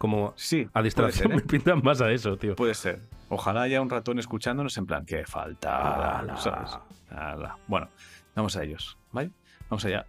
[0.04, 1.46] Como Sí, a distracción puede ser, ¿eh?
[1.46, 2.58] me pintan más a eso, tío.
[2.58, 3.00] Puede ser.
[3.30, 6.20] Ojalá haya un ratón escuchándonos en plan, que falta.
[6.20, 6.36] Ala.
[6.36, 6.72] ¿sabes?
[7.10, 7.58] Ala.
[7.70, 7.88] Bueno,
[8.36, 9.32] vamos a ellos, ¿vale?
[9.70, 10.06] Vamos allá.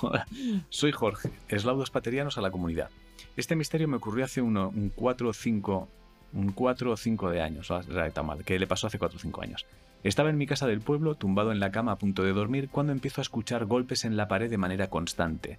[0.68, 2.90] Soy Jorge, eslaudos paterianos a la comunidad.
[3.36, 5.88] Este misterio me ocurrió hace uno, un 4 o 5
[6.34, 9.16] un 4 o 5 de años, o sea, está mal, que le pasó hace 4
[9.16, 9.66] o 5 años.
[10.04, 12.92] Estaba en mi casa del pueblo, tumbado en la cama a punto de dormir, cuando
[12.92, 15.58] empiezo a escuchar golpes en la pared de manera constante.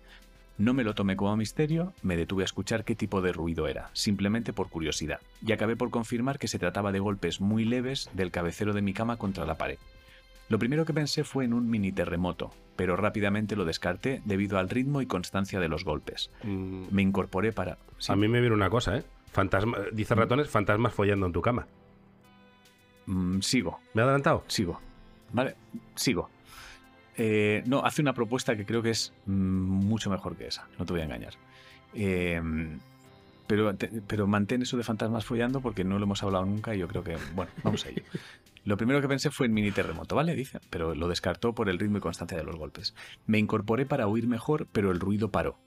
[0.57, 3.89] No me lo tomé como misterio, me detuve a escuchar qué tipo de ruido era,
[3.93, 8.31] simplemente por curiosidad, y acabé por confirmar que se trataba de golpes muy leves del
[8.31, 9.77] cabecero de mi cama contra la pared.
[10.47, 14.69] Lo primero que pensé fue en un mini terremoto, pero rápidamente lo descarté debido al
[14.69, 16.29] ritmo y constancia de los golpes.
[16.43, 17.77] Mm, Me incorporé para...
[17.97, 19.03] sí, A mí me viene una cosa, ¿eh?
[19.33, 21.67] Fantasma, dice ratones, fantasmas follando en tu cama.
[23.07, 24.43] mm, sigo, ¿Me ha adelantado?
[24.47, 24.79] sigo.
[25.33, 25.55] Vale,
[25.95, 26.29] sigo.
[27.17, 30.85] Eh, no, hace una propuesta que creo que es mm, mucho mejor que esa, no
[30.85, 31.33] te voy a engañar.
[31.93, 32.41] Eh,
[33.47, 33.75] pero,
[34.07, 37.03] pero mantén eso de fantasmas follando porque no lo hemos hablado nunca y yo creo
[37.03, 38.03] que, bueno, vamos a ello.
[38.65, 40.33] Lo primero que pensé fue en mini terremoto, ¿vale?
[40.33, 42.95] Dice, pero lo descartó por el ritmo y constancia de los golpes.
[43.27, 45.59] Me incorporé para oír mejor, pero el ruido paró.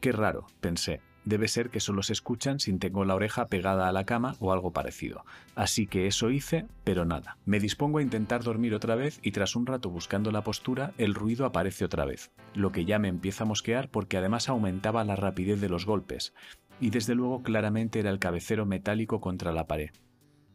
[0.00, 1.00] Qué raro, pensé.
[1.24, 4.52] Debe ser que solo se escuchan si tengo la oreja pegada a la cama o
[4.52, 5.24] algo parecido.
[5.54, 7.38] Así que eso hice, pero nada.
[7.44, 11.14] Me dispongo a intentar dormir otra vez y tras un rato buscando la postura, el
[11.14, 15.16] ruido aparece otra vez, lo que ya me empieza a mosquear porque además aumentaba la
[15.16, 16.34] rapidez de los golpes,
[16.80, 19.90] y desde luego claramente era el cabecero metálico contra la pared.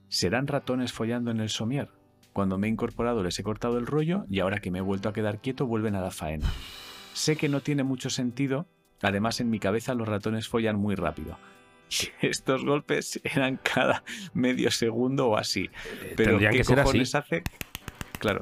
[0.10, 1.90] ¿Serán ratones follando en el somier?
[2.34, 5.10] Cuando me he incorporado les he cortado el rollo y ahora que me he vuelto
[5.10, 6.52] a quedar quieto vuelven a la faena.
[7.14, 8.68] Sé que no tiene mucho sentido,
[9.02, 11.38] además en mi cabeza los ratones follan muy rápido.
[12.22, 15.70] Estos golpes eran cada medio segundo o así.
[16.16, 16.86] Pero Tendrían ¿qué que ser así.
[16.86, 17.44] cojones hace?
[18.20, 18.40] Claro.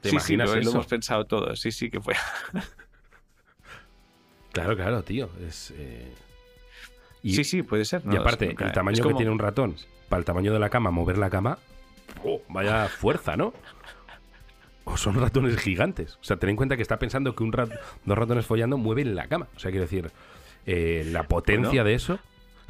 [0.00, 0.70] ¿Te sí, imaginas sí, lo, lo eso?
[0.70, 1.60] hemos pensado todos.
[1.60, 2.14] Sí, sí, que fue.
[4.52, 5.30] Claro, claro, tío.
[5.46, 6.12] Es, eh,
[7.22, 8.02] Y, sí, sí, puede ser.
[8.10, 9.76] y aparte, el tamaño es que tiene un ratón,
[10.08, 11.58] para el tamaño de la cama, mover la cama,
[12.24, 12.42] ¡oh!
[12.48, 13.52] vaya fuerza, ¿no?
[14.84, 16.16] O son ratones gigantes.
[16.20, 17.72] O sea, ten en cuenta que está pensando que un rat-
[18.04, 19.46] dos ratones follando mueven la cama.
[19.56, 20.10] O sea, quiero decir,
[20.66, 22.18] eh, la potencia de eso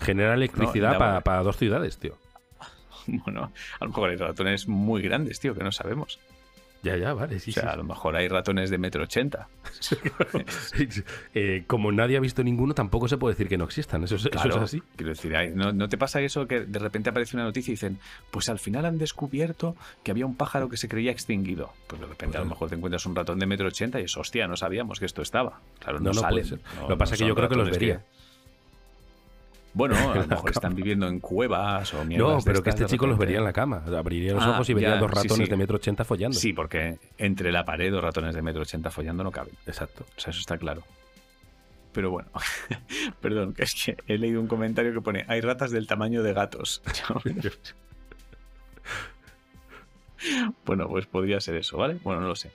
[0.01, 2.17] genera electricidad la- para dos ciudades, tío.
[3.07, 6.19] Bueno, a lo mejor hay ratones muy grandes, tío, que no sabemos.
[6.83, 9.49] Ya, ya, vale, sí, o sea, sí, a lo mejor hay ratones de metro ochenta.
[11.35, 14.03] Eh, como nadie ha visto ninguno, tampoco se puede decir que no existan.
[14.05, 14.83] Eso, es- eso Claro, es así.
[14.97, 17.99] Quiero decir, ¿no, ¿no te pasa eso que de repente aparece una noticia y dicen,
[18.31, 21.73] pues al final han descubierto que había un pájaro que se creía extinguido?
[21.87, 24.05] Pues de repente a lo Pues- mejor te encuentras un ratón de metro ochenta y
[24.05, 25.61] es, hostia, no sabíamos que esto estaba.
[25.81, 26.31] Claro, no, No, no salen.
[26.31, 26.61] puede ser.
[26.77, 28.05] no- Lo que pasa es que yo creo que los vería.
[29.73, 32.87] Bueno, a lo mejor están viviendo en cuevas o mierdas No, de pero que este
[32.87, 33.85] chico los vería en la cama.
[33.97, 35.51] Abriría los Ah, ojos y vería ya, dos sí, ratones sí.
[35.51, 36.39] de metro ochenta follando.
[36.39, 39.55] Sí, porque entre la pared dos ratones de metro ochenta follando no caben.
[39.67, 40.05] Exacto.
[40.17, 40.83] O sea, eso está claro.
[41.93, 42.29] Pero bueno,
[43.21, 46.33] perdón, que es que he leído un comentario que pone, hay ratas del tamaño de
[46.33, 46.83] gatos.
[50.65, 51.99] bueno, pues podría ser eso, ¿vale?
[52.05, 52.51] Bueno, no lo sé.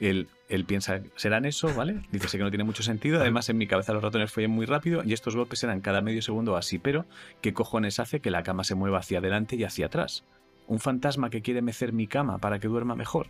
[0.00, 2.02] Él, él piensa, serán eso, ¿vale?
[2.10, 3.20] Dice que no tiene mucho sentido.
[3.20, 6.22] Además, en mi cabeza los ratones follan muy rápido y estos golpes eran cada medio
[6.22, 6.78] segundo así.
[6.78, 7.06] Pero,
[7.40, 10.24] ¿qué cojones hace que la cama se mueva hacia adelante y hacia atrás?
[10.66, 13.28] ¿Un fantasma que quiere mecer mi cama para que duerma mejor?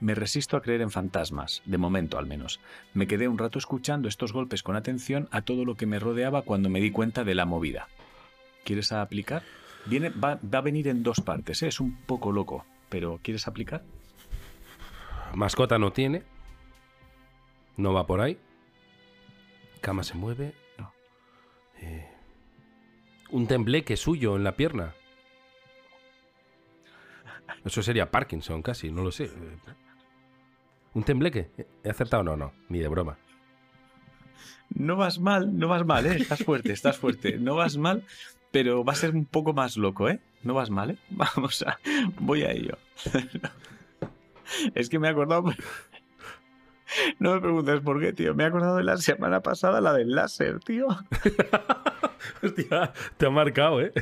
[0.00, 2.60] Me resisto a creer en fantasmas, de momento al menos.
[2.94, 6.42] Me quedé un rato escuchando estos golpes con atención a todo lo que me rodeaba
[6.42, 7.88] cuando me di cuenta de la movida.
[8.64, 9.42] ¿Quieres aplicar?
[9.86, 11.68] Viene, va, va a venir en dos partes, ¿eh?
[11.68, 13.82] es un poco loco, pero ¿quieres aplicar?
[15.34, 16.22] Mascota no tiene.
[17.76, 18.38] No va por ahí.
[19.80, 20.54] Cama se mueve.
[20.78, 20.92] No.
[21.80, 22.08] Eh,
[23.30, 24.94] un tembleque suyo en la pierna.
[27.64, 29.30] Eso sería Parkinson casi, no lo sé.
[30.94, 31.50] ¿Un tembleque?
[31.84, 32.22] ¿He acertado?
[32.22, 33.18] No, no, ni de broma.
[34.70, 36.16] No vas mal, no vas mal, ¿eh?
[36.16, 37.38] estás fuerte, estás fuerte.
[37.38, 38.04] No vas mal,
[38.50, 40.20] pero va a ser un poco más loco, ¿eh?
[40.42, 40.98] No vas mal, ¿eh?
[41.10, 41.78] Vamos a...
[42.20, 42.76] Voy a ello.
[44.74, 45.44] Es que me he acordado...
[47.18, 48.34] No me preguntes por qué, tío.
[48.34, 50.88] Me he acordado de la semana pasada, la del láser, tío.
[52.42, 53.92] Hostia, te ha marcado, ¿eh?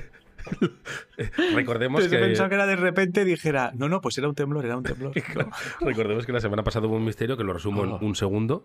[1.55, 4.65] Recordemos Entonces que, pensado que era de repente dijera, no, no, pues era un temblor,
[4.65, 5.13] era un temblor.
[5.35, 5.51] No.
[5.81, 7.99] recordemos que la semana pasada hubo un misterio que lo resumo Oh.
[7.99, 8.65] en un segundo,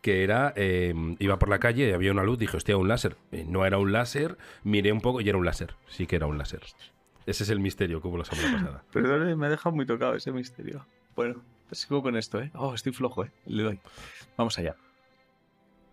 [0.00, 3.16] que era, eh, iba por la calle y había una luz, dije, hostia, un láser.
[3.32, 5.74] Eh, no era un láser, miré un poco y era un láser.
[5.88, 6.60] Sí que era un láser.
[7.26, 8.84] Ese es el misterio que hubo la semana pasada.
[8.92, 10.86] Perdón, me ha dejado muy tocado ese misterio.
[11.16, 12.50] Bueno, pues sigo con esto, ¿eh?
[12.54, 13.32] Oh, estoy flojo, ¿eh?
[13.46, 13.80] Le doy.
[14.36, 14.76] Vamos allá.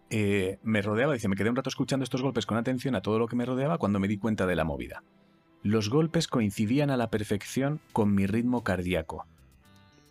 [0.09, 3.17] Eh, me rodeaba, dice, me quedé un rato escuchando estos golpes con atención a todo
[3.17, 5.03] lo que me rodeaba cuando me di cuenta de la movida.
[5.63, 9.25] Los golpes coincidían a la perfección con mi ritmo cardíaco.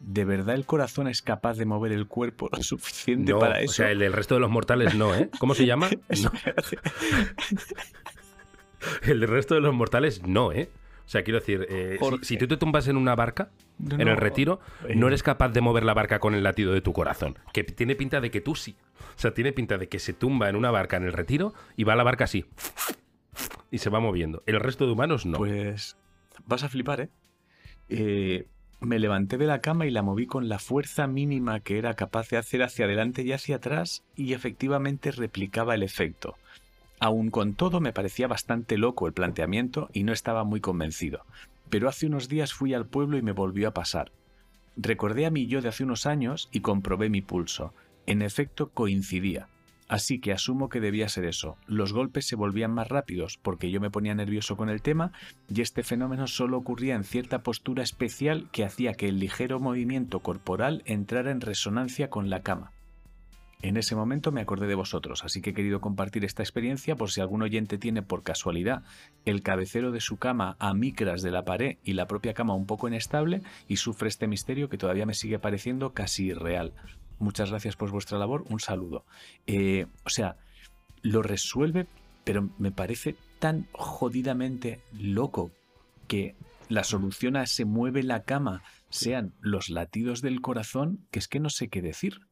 [0.01, 3.59] ¿De verdad el corazón es capaz de mover el cuerpo lo suficiente No, para o
[3.59, 3.75] eso?
[3.75, 5.31] sea, el del resto de los mortales no, ¿eh?
[5.39, 5.89] ¿Cómo se llama?
[6.23, 6.33] No,
[9.03, 10.69] el del resto de los mortales no, ¿eh?
[11.13, 14.17] O sea, quiero decir, eh, si, tú te tumbas en una barca, No, en el
[14.17, 14.95] retiro, Eh.
[14.97, 17.39] no eres capaz de mover la barca con el latido de tu corazón.
[17.53, 18.77] Que tiene pinta de que tú sí.
[19.15, 21.85] O sea, tiene pinta de que se tumba en una barca en el retiro y
[21.85, 22.47] va la barca así.
[23.71, 24.43] Y se va moviendo.
[24.47, 25.37] El resto de humanos no.
[25.37, 25.99] Pues
[26.47, 27.11] vas a flipar, ¿eh?
[27.91, 28.47] Eh,
[28.81, 32.31] Me levanté de la cama y la moví con la fuerza mínima que era capaz
[32.31, 36.37] de hacer hacia adelante y hacia atrás y efectivamente replicaba el efecto.
[37.03, 41.27] Aun con todo me parecía bastante loco el planteamiento y no estaba muy convencido.
[41.69, 44.13] Pero hace unos días fui al pueblo y me volvió a pasar.
[44.77, 47.75] Recordé a mi yo de hace unos años y comprobé mi pulso.
[48.07, 49.49] En efecto, coincidía.
[49.89, 51.57] Así que asumo que debía ser eso.
[51.67, 55.11] Los golpes se volvían más rápidos porque yo me ponía nervioso con el tema
[55.53, 60.21] y este fenómeno solo ocurría en cierta postura especial que hacía que el ligero movimiento
[60.21, 62.71] corporal entrara en resonancia con la cama.
[63.63, 67.13] En ese momento me acordé de vosotros, así que he querido compartir esta experiencia por
[67.13, 68.83] si algún oyente tiene por casualidad
[69.25, 72.67] el cabecero de su cama a micras de la pared y la propia cama un
[72.67, 76.73] poco inestable y sufre este misterio que todavía me sigue pareciendo casi irreal.
[77.21, 79.05] Muchas gracias por vuestra labor, un saludo.
[79.47, 80.37] Eh, o sea,
[81.03, 81.87] lo resuelve,
[82.25, 85.53] pero me parece tan jodidamente loco
[86.09, 86.35] que
[86.69, 91.39] la solución a se mueve la cama sean los latidos del corazón, que es que
[91.39, 92.32] no sé qué decir.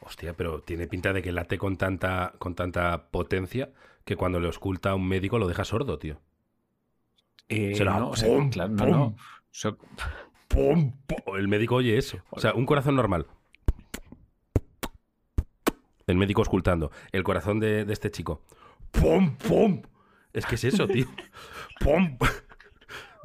[0.00, 3.72] Hostia, pero tiene pinta de que late con tanta, con tanta potencia
[4.04, 6.20] que cuando le oculta a un médico lo deja sordo, tío.
[7.48, 9.16] Eh, Será no, o sea, pum, claro, no,
[10.48, 10.92] pum.
[11.26, 11.36] no.
[11.36, 12.18] El médico oye eso.
[12.30, 13.26] O sea, un corazón normal.
[16.06, 16.90] El médico escultando.
[17.12, 18.42] El corazón de, de este chico.
[18.92, 19.36] ¡Pum!
[19.36, 19.82] ¡Pum!
[20.32, 21.06] Es que es eso, tío.
[21.80, 22.16] ¡Pum!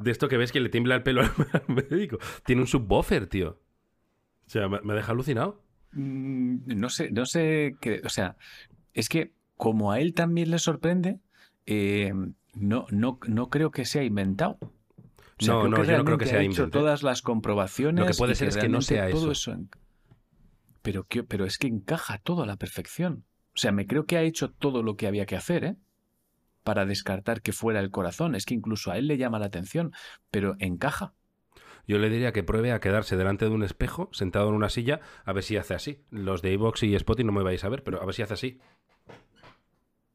[0.00, 1.30] De esto que ves que le tiembla el pelo al
[1.68, 2.18] médico.
[2.44, 3.58] Tiene un subwoofer, tío.
[4.46, 5.62] O sea, me, me deja alucinado.
[5.92, 8.00] Mm, No sé, no sé qué.
[8.04, 8.36] O sea,
[8.94, 11.20] es que como a él también le sorprende,
[11.66, 12.12] eh,
[12.54, 14.58] no, no, no creo que sea inventado.
[14.60, 16.78] O sea, No, creo no, que yo no creo que sea ha hecho invento.
[16.78, 18.04] todas las comprobaciones.
[18.04, 19.56] Lo que puede ser es que no sea todo eso.
[20.82, 23.24] Pero, que- pero es que encaja todo a la perfección.
[23.54, 25.76] O sea, me creo que ha hecho todo lo que había que hacer, ¿eh?
[26.64, 28.34] Para descartar que fuera el corazón.
[28.34, 29.92] Es que incluso a él le llama la atención,
[30.30, 31.12] pero encaja.
[31.86, 35.00] Yo le diría que pruebe a quedarse delante de un espejo, sentado en una silla,
[35.24, 36.04] a ver si hace así.
[36.10, 38.34] Los de iVox y Spotify no me vais a ver, pero a ver si hace
[38.34, 38.60] así.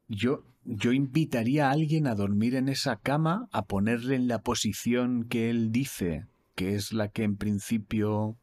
[0.08, 5.24] Yo, yo invitaría a alguien a dormir en esa cama, a ponerle en la posición
[5.24, 8.38] que él dice, que es la que en principio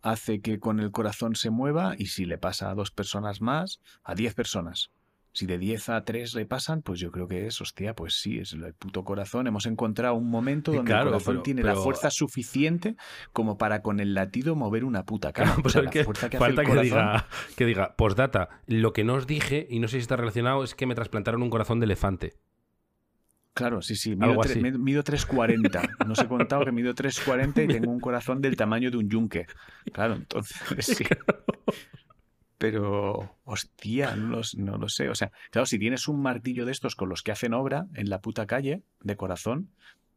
[0.00, 3.80] hace que con el corazón se mueva, y si le pasa a dos personas más,
[4.02, 4.90] a diez personas.
[5.32, 8.38] Si de 10 a 3 le pasan, pues yo creo que es, hostia, pues sí,
[8.38, 9.46] es el puto corazón.
[9.46, 12.96] Hemos encontrado un momento donde el corazón tiene la fuerza suficiente
[13.32, 15.56] como para con el latido mover una puta cama.
[15.62, 20.02] falta que, diga, que diga, postdata, lo que no os dije, y no sé si
[20.02, 22.34] está relacionado, es que me trasplantaron un corazón de elefante.
[23.54, 24.16] Claro, sí, sí.
[24.16, 24.38] Mido,
[24.78, 26.06] mido 3,40.
[26.06, 29.10] No os he contado que mido 3,40 y tengo un corazón del tamaño de un
[29.10, 29.46] yunque.
[29.92, 31.04] Claro, entonces sí
[32.62, 35.08] pero hostia, no, no, lo sé.
[35.08, 38.08] O sea, claro, si tienes un martillo de estos con los que hacen obra en
[38.08, 39.70] la puta calle, de corazón,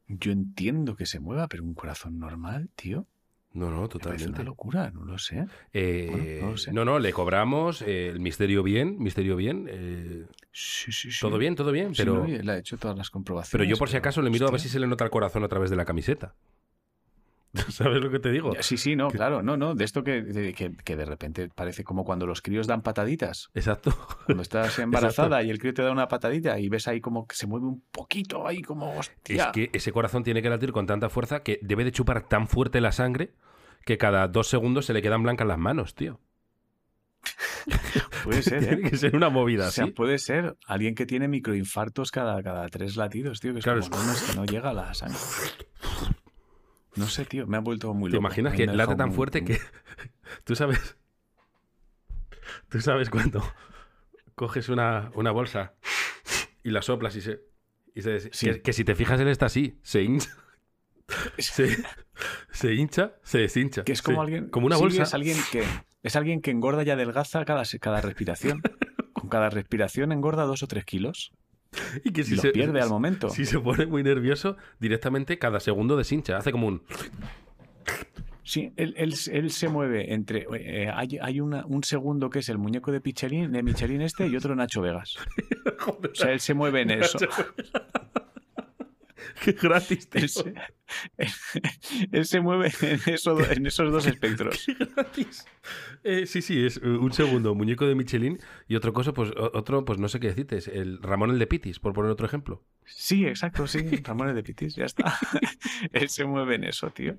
[0.08, 3.08] yo entiendo que se mueva, pero un corazón normal, tío.
[3.54, 4.26] No, no, totalmente.
[4.26, 5.48] Es una locura, no lo sé.
[5.74, 9.66] Eh, no, no, le cobramos eh, el misterio bien, misterio bien.
[9.68, 11.20] Eh, sí, sí, sí.
[11.20, 12.28] Todo bien, todo bien, pero...
[12.28, 13.54] le ha hecho todas las comprobaciones.
[13.54, 15.44] Pero yo por si acaso le miro a ver si se le nota el corazón
[15.44, 16.36] a través de la camiseta.
[17.70, 18.52] ¿Sabes lo que te digo?
[18.60, 22.04] Sí, sí, no, claro, no, no, de esto que de, que, de repente parece como
[22.04, 23.50] cuando los críos dan pataditas.
[23.54, 23.96] Exacto.
[24.26, 27.36] Cuando estás embarazada y el crío te da una patadita y ves ahí como que
[27.36, 29.46] se mueve un poquito, ahí como hostia.
[29.46, 32.48] Es que ese corazón tiene que latir con tanta fuerza que debe de chupar tan
[32.48, 33.34] fuerte la sangre
[33.86, 36.20] que cada dos segundos se le quedan blancas las manos, tío.
[38.24, 38.68] puede ser, ¿eh?
[38.68, 42.68] Tiene que ser una movida, o sea, puede ser alguien que tiene microinfartos cada, cada
[42.70, 45.18] tres latidos, tío, que es como, que no llega la sangre.
[46.96, 48.20] No sé, tío, me ha vuelto muy loco.
[48.20, 49.60] ¿Te imaginas que late tan fuerte que.
[50.44, 50.98] Tú sabes.
[52.70, 53.44] Tú sabes cuando
[54.36, 55.74] coges una, bolsa
[56.64, 57.42] y la soplas y se.
[57.94, 60.30] Y se que, si te fijas, él está así, se hincha.
[61.38, 63.84] Se, hincha, se deshincha.
[63.84, 64.50] Que es como alguien.
[64.50, 65.04] Como una bolsa.
[65.04, 65.64] es alguien que.
[66.02, 68.62] Es alguien que engorda y adelgaza cada, cada respiración.
[69.14, 71.32] Con cada respiración engorda dos o tres kilos.
[72.04, 73.30] Y que si se pierde al momento.
[73.30, 76.38] Si se pone muy nervioso, directamente cada segundo deshincha.
[76.38, 76.82] Hace como un.
[78.44, 80.46] Sí, él, se mueve entre.
[80.54, 84.56] Eh, hay, un segundo que es el muñeco de Michelin, de Michelin este y otro
[84.56, 85.18] Nacho Vegas.
[85.88, 87.18] o sea, él se mueve en eso.
[89.46, 90.24] Qué gratis, tío.
[92.12, 94.66] Él se, mueve en, en, esos dos espectros.
[94.66, 95.46] Qué gratis.
[96.04, 99.86] Eh, sí, sí, es eh, un segundo, muñeco de Michelin y otro cosa, pues otro,
[99.86, 102.64] pues no sé qué decirte, es el Ramón el de Pitis, por poner otro ejemplo.
[102.86, 105.16] Sí, exacto, sí, Ramón el de Pitis, ya está.
[105.92, 107.18] él se mueve en eso, tío.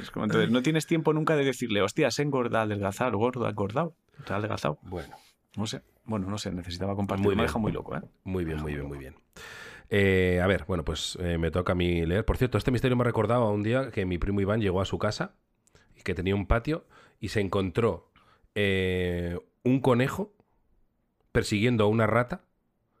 [0.00, 3.94] Es como, entonces, no tienes tiempo nunca de decirle, hostia, has engordado, adelgazado, gordo, engordado,
[4.26, 4.78] te adelgazado.
[4.82, 5.14] Bueno.
[5.56, 7.26] No sé, bueno, no sé, necesitaba compartir.
[7.26, 8.00] Muy me deja muy loco, ¿eh?
[8.24, 9.14] Muy bien, muy bien, muy bien.
[9.90, 12.24] Eh, a ver, bueno, pues eh, me toca a mí leer.
[12.24, 14.80] Por cierto, este misterio me ha recordado a un día que mi primo Iván llegó
[14.80, 15.34] a su casa,
[15.96, 16.86] y que tenía un patio,
[17.20, 18.10] y se encontró
[18.54, 20.32] eh, un conejo
[21.32, 22.44] persiguiendo a una rata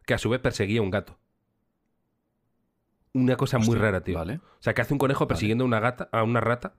[0.06, 1.18] que a su vez perseguía a un gato.
[3.12, 4.16] Una cosa muy rara, tío.
[4.16, 4.36] Vale.
[4.36, 6.74] O sea, que hace un conejo persiguiendo a una, gata, a una rata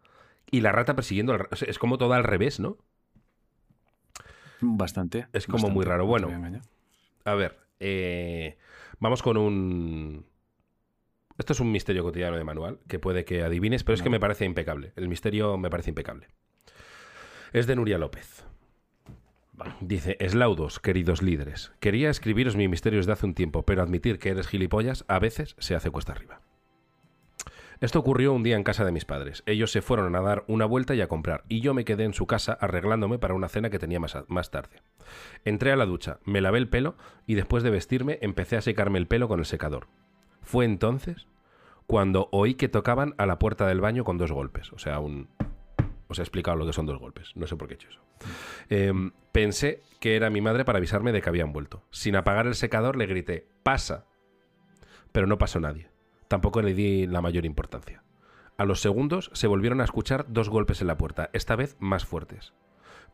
[0.51, 2.77] y la rata persiguiendo al, Es como todo al revés, ¿no?
[4.61, 5.27] Bastante.
[5.33, 6.05] Es como muy raro.
[6.05, 6.29] Bueno,
[7.23, 7.59] a ver.
[7.79, 8.57] Eh,
[8.99, 10.25] Vamos con un...
[11.38, 14.19] Esto es un misterio cotidiano de manual, que puede que adivines, pero es que me
[14.19, 14.93] parece impecable.
[14.95, 16.27] El misterio me parece impecable.
[17.51, 18.45] Es de Nuria López.
[19.81, 21.71] Dice, eslaudos, queridos líderes.
[21.79, 25.55] Quería escribiros mi misterio desde hace un tiempo, pero admitir que eres gilipollas a veces
[25.60, 26.41] se hace cuesta arriba.
[27.81, 29.43] Esto ocurrió un día en casa de mis padres.
[29.45, 32.13] Ellos se fueron a dar una vuelta y a comprar, y yo me quedé en
[32.13, 34.81] su casa arreglándome para una cena que tenía más, tarde.
[35.43, 38.99] Entré a la ducha, me lavé el pelo y después de vestirme empecé a secarme
[38.99, 39.88] el pelo con el secador.
[40.41, 41.28] Fue entonces
[41.88, 44.71] cuando oí que tocaban a la puerta del baño con dos golpes.
[44.73, 45.30] O sea, un...
[46.07, 47.32] Os he explicado lo que son dos golpes.
[47.36, 47.99] No sé por qué he hecho eso.
[48.69, 51.84] Em, pensé que era mi madre para avisarme de que habían vuelto.
[51.89, 54.05] Sin apagar el secador le grité, pasa.
[55.11, 55.89] Pero no pasó nadie.
[56.28, 58.03] Tampoco le di la mayor importancia.
[58.57, 62.05] A los segundos se volvieron a escuchar dos golpes en la puerta, esta vez más
[62.05, 62.53] fuertes.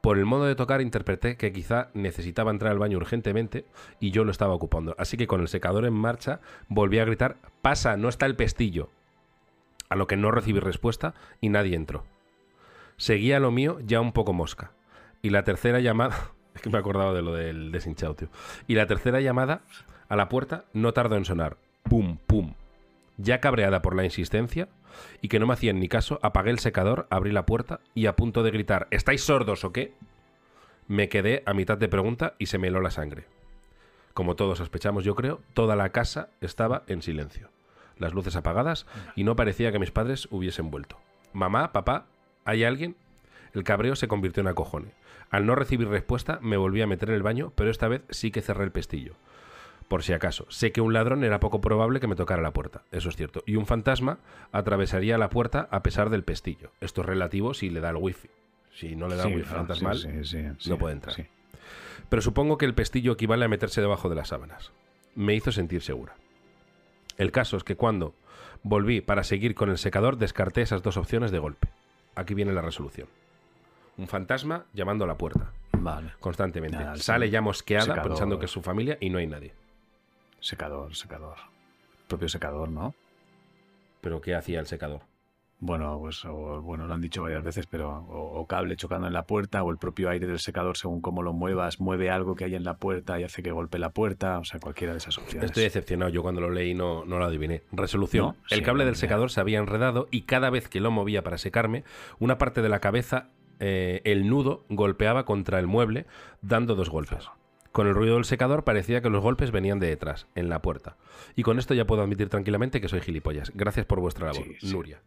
[0.01, 3.65] Por el modo de tocar interpreté que quizá necesitaba entrar al baño urgentemente
[3.99, 7.37] y yo lo estaba ocupando, así que con el secador en marcha volví a gritar
[7.61, 8.89] Pasa, no está el pestillo.
[9.89, 12.03] A lo que no recibí respuesta y nadie entró.
[12.97, 14.71] Seguía lo mío ya un poco mosca.
[15.21, 16.31] Y la tercera llamada...
[16.53, 18.27] Es que me he acordado de lo del deshinchado, tío.
[18.67, 19.61] Y la tercera llamada
[20.09, 21.55] a la puerta no tardó en sonar.
[21.83, 22.55] Pum, pum,
[23.17, 24.69] ya cabreada por la insistencia
[25.21, 28.15] y que no me hacían ni caso, apagué el secador, abrí la puerta y a
[28.15, 29.93] punto de gritar ¿Estáis sordos o qué?
[30.87, 33.25] Me quedé a mitad de pregunta y se me heló la sangre.
[34.13, 37.49] Como todos sospechamos, yo creo, toda la casa estaba en silencio.
[37.97, 38.85] Las luces apagadas
[39.15, 40.97] y no parecía que mis padres hubiesen vuelto.
[41.33, 42.07] Mamá, papá,
[42.43, 42.95] ¿hay alguien?
[43.53, 44.93] El cabreo se convirtió en acojone.
[45.29, 48.31] Al no recibir respuesta, me volví a meter en el baño, pero esta vez sí
[48.31, 49.15] que cerré el pestillo.
[49.91, 52.83] Por si acaso, sé que un ladrón era poco probable que me tocara la puerta,
[52.93, 54.19] eso es cierto, y un fantasma
[54.53, 56.71] atravesaría la puerta a pesar del pestillo.
[56.79, 58.29] Esto es relativo si le da el wifi.
[58.73, 59.97] Si no le da el wifi fantasmal,
[60.65, 61.27] no puede entrar.
[62.07, 64.71] Pero supongo que el pestillo equivale a meterse debajo de las sábanas.
[65.13, 66.15] Me hizo sentir segura.
[67.17, 68.15] El caso es que cuando
[68.63, 71.67] volví para seguir con el secador, descarté esas dos opciones de golpe.
[72.15, 73.09] Aquí viene la resolución
[73.97, 75.51] un fantasma llamando a la puerta.
[75.73, 76.13] Vale.
[76.19, 76.77] Constantemente.
[76.95, 79.53] Sale ya mosqueada pensando que es su familia y no hay nadie.
[80.41, 81.37] Secador, secador.
[82.07, 82.93] Propio secador, ¿no?
[84.01, 85.01] ¿Pero qué hacía el secador?
[85.59, 89.61] Bueno, pues bueno, lo han dicho varias veces, pero o, cable chocando en la puerta
[89.61, 92.63] o el propio aire del secador, según cómo lo muevas, mueve algo que hay en
[92.63, 95.45] la puerta y hace que golpee la puerta, o sea, cualquiera de esas opciones.
[95.45, 97.61] Estoy decepcionado, yo cuando lo leí no, no lo adiviné.
[97.71, 98.35] Resolución.
[98.49, 101.83] el cable del secador se había enredado y cada vez que lo movía para secarme,
[102.17, 103.29] una parte de la cabeza
[103.59, 106.07] eh, el nudo golpeaba contra el mueble
[106.41, 107.29] dando dos golpes.
[107.71, 110.97] Con el ruido del secador parecía que los golpes venían de detrás, en la puerta.
[111.35, 113.51] Y con esto ya puedo admitir tranquilamente que soy gilipollas.
[113.55, 115.01] Gracias por vuestra labor, Nuria.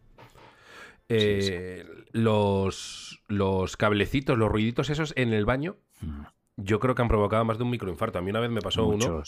[1.11, 6.23] Eh, los, los cablecitos, los ruiditos esos en el baño, mm.
[6.57, 8.19] yo creo que han provocado más de un microinfarto.
[8.19, 9.23] A mí una vez me pasó uno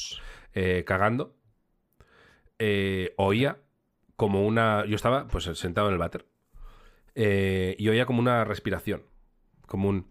[0.55, 1.34] eh, cagando.
[3.16, 3.59] oía
[4.16, 4.87] como una.
[4.87, 6.24] Yo estaba pues sentado en el váter.
[7.14, 9.03] y oía como una respiración
[9.66, 10.07] como un...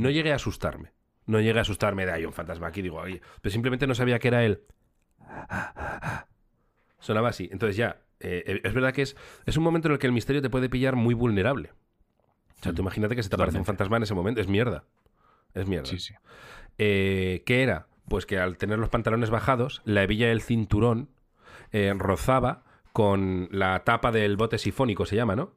[0.00, 0.92] No llegué a asustarme.
[1.26, 3.20] No llegué a asustarme de, ahí un fantasma aquí, digo, ahí.
[3.42, 4.62] Pero simplemente no sabía que era él.
[6.98, 7.50] Sonaba así.
[7.52, 10.40] Entonces ya, eh, es verdad que es, es un momento en el que el misterio
[10.40, 11.72] te puede pillar muy vulnerable.
[12.60, 14.40] O sea, tú imagínate que se te aparece un fantasma en ese momento.
[14.40, 14.84] Es mierda.
[15.52, 15.86] Es mierda.
[15.86, 16.14] Sí, sí.
[16.78, 17.86] Eh, ¿Qué era?
[18.08, 21.10] Pues que al tener los pantalones bajados, la hebilla del cinturón
[21.72, 25.52] eh, rozaba con la tapa del bote sifónico, se llama, ¿no?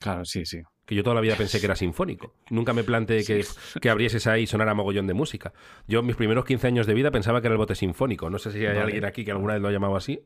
[0.00, 2.32] Claro, sí, sí que yo toda la vida pensé que era sinfónico.
[2.48, 3.44] Nunca me planteé que,
[3.80, 5.52] que, abrieses ahí y sonara mogollón de música.
[5.88, 8.30] Yo, mis primeros 15 años de vida, pensaba que era el bote sinfónico.
[8.30, 10.20] No sé si hay alguien aquí que alguna vez lo ha llamado así.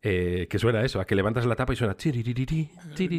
[0.00, 1.96] Eh, que suena eso, a que levantas la tapa y suena.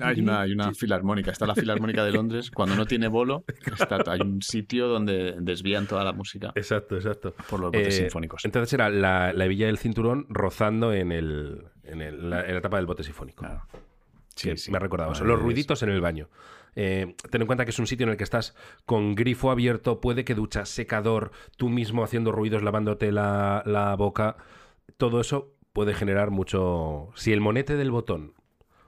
[0.02, 2.52] Hay una, hay una filarmónica, está la filarmónica de Londres.
[2.52, 6.54] Cuando no tiene bolo, está, hay un sitio donde desvían toda la música.
[6.56, 7.34] Exacto, exacto.
[7.50, 8.46] Por los botes eh, sinfónicos.
[8.46, 12.86] Entonces era la, la hebilla del cinturón rozando en, el, en, el, la, tapa del
[12.86, 13.46] bote sinfónico.
[14.40, 14.72] Sí, sí.
[14.72, 15.26] Me ha recordado eso.
[15.26, 16.30] Los ruiditos en el baño.
[16.76, 20.00] Eh, ten en cuenta que es un sitio en el que estás con grifo abierto,
[20.00, 24.38] puede que duchas, secador, tú mismo haciendo ruidos, lavándote la, boca.
[24.98, 27.10] Todo eso puede generar mucho.
[27.16, 28.34] Si el monete del botón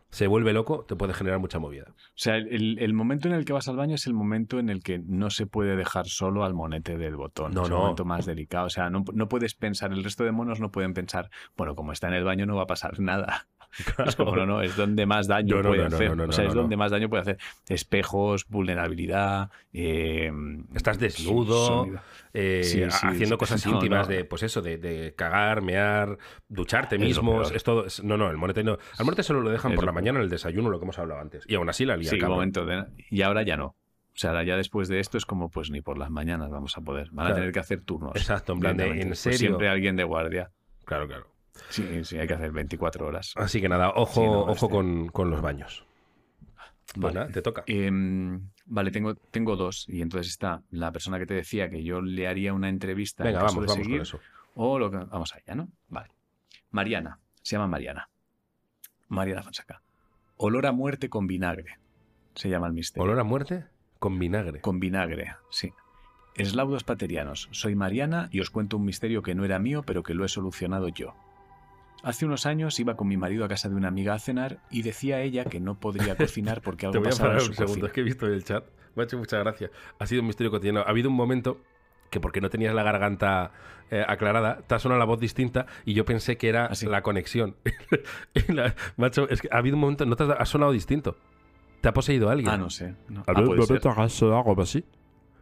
[0.09, 1.85] se vuelve loco, te puede generar mucha movida.
[1.89, 4.83] O sea, el, momento en el que vas al baño es el momento en el
[4.83, 7.53] que no se puede dejar solo al monete del botón.
[7.53, 7.75] No, es no.
[7.75, 8.67] el momento más delicado.
[8.67, 11.93] O sea, no, no, puedes pensar, el resto de monos no pueden pensar, bueno, como
[11.93, 13.47] está en el baño no va a pasar nada.
[14.05, 16.19] Es como, no, no, es donde más daño puede hacer.
[16.19, 17.37] o sea, es donde más daño puede hacer.
[17.69, 19.49] Espejos, vulnerabilidad.
[19.73, 20.31] Eh,
[20.73, 21.87] Estás desnudo,
[22.33, 26.17] eh, haciendo cosas íntimas de, pues eso, de, cagar, mear,
[26.49, 27.41] ducharte mismo.
[27.43, 27.85] Es todo.
[28.03, 28.77] no, no, el monete no.
[28.97, 31.21] Al monete solo lo dejan por la mañana en el desayuno, lo que hemos hablado
[31.21, 31.45] antes.
[31.47, 32.11] Y aún así la lía.
[32.27, 32.65] momento
[33.09, 33.75] y ahora ya no.
[34.13, 36.81] O sea, ya después de esto es como, pues ni por las mañanas vamos a
[36.81, 37.09] poder.
[37.11, 38.15] Van a tener que hacer turnos.
[38.15, 39.39] Exacto, en plan de, en pues serio.
[39.39, 40.51] siempre alguien de guardia.
[40.85, 41.27] Claro, claro.
[41.69, 43.33] Sí, sí, hay que hacer 24 horas.
[43.35, 45.85] Así que nada, ojo, ojo este con, los baños.
[46.95, 47.63] Vale, te toca.
[47.67, 49.87] Em, vale, tengo, tengo dos.
[49.87, 53.23] Y entonces está la persona que te decía que yo le haría una entrevista.
[53.23, 54.19] Venga, vamos, vamos con eso.
[54.55, 55.69] O lo que, vamos allá, ¿no?
[55.87, 56.09] Vale.
[56.71, 58.09] Mariana, se llama Mariana.
[59.07, 59.81] Mariana Fonseca.
[60.37, 61.77] Olor a muerte con vinagre.
[62.35, 63.03] Se llama el misterio.
[63.03, 63.65] ¿Olor a muerte?
[63.99, 64.61] Con vinagre.
[64.61, 65.73] Con vinagre, sí.
[66.35, 67.49] Eslaudos paterianos.
[67.51, 70.29] Soy Mariana y os cuento un misterio que no era mío, pero que lo he
[70.29, 71.13] solucionado yo.
[72.03, 74.81] Hace unos años iba con mi marido a casa de una amiga a cenar y
[74.81, 77.93] decía ella que no podría cocinar porque algo Te voy a parar un segundo, es
[77.93, 79.69] que he visto en el chat, me ha hecho mucha gracia.
[79.99, 80.81] Ha sido un misterio cotidiano.
[80.81, 81.61] Ha habido un momento
[82.09, 83.51] que porque no tenías la garganta
[83.89, 87.01] eh, aclarada, te ha sonado la voz distinta y yo pensé que era ¿Ah, la
[87.01, 87.55] conexión.
[88.97, 91.17] macho, es que ha habido un momento, no te ha, sonado distinto.
[91.79, 92.49] ¿Te ha poseído alguien?
[92.49, 92.95] Ah, no sé.
[93.09, 93.23] No.
[93.27, 94.85] Ah, algo así?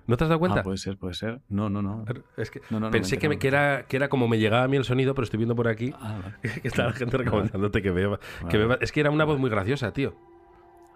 [0.10, 0.62] ¿No te has dado cuenta?
[0.62, 1.40] Ah, puede ser, puede ser.
[1.50, 2.04] No, no, no.
[2.36, 5.24] Es que pensé que, era, que era como me llegaba a mí el sonido, pero
[5.24, 8.20] estoy viendo por aquí ah, que está la gente recomendándote que beba.
[8.50, 10.16] Que Es que era una voz muy graciosa, tío.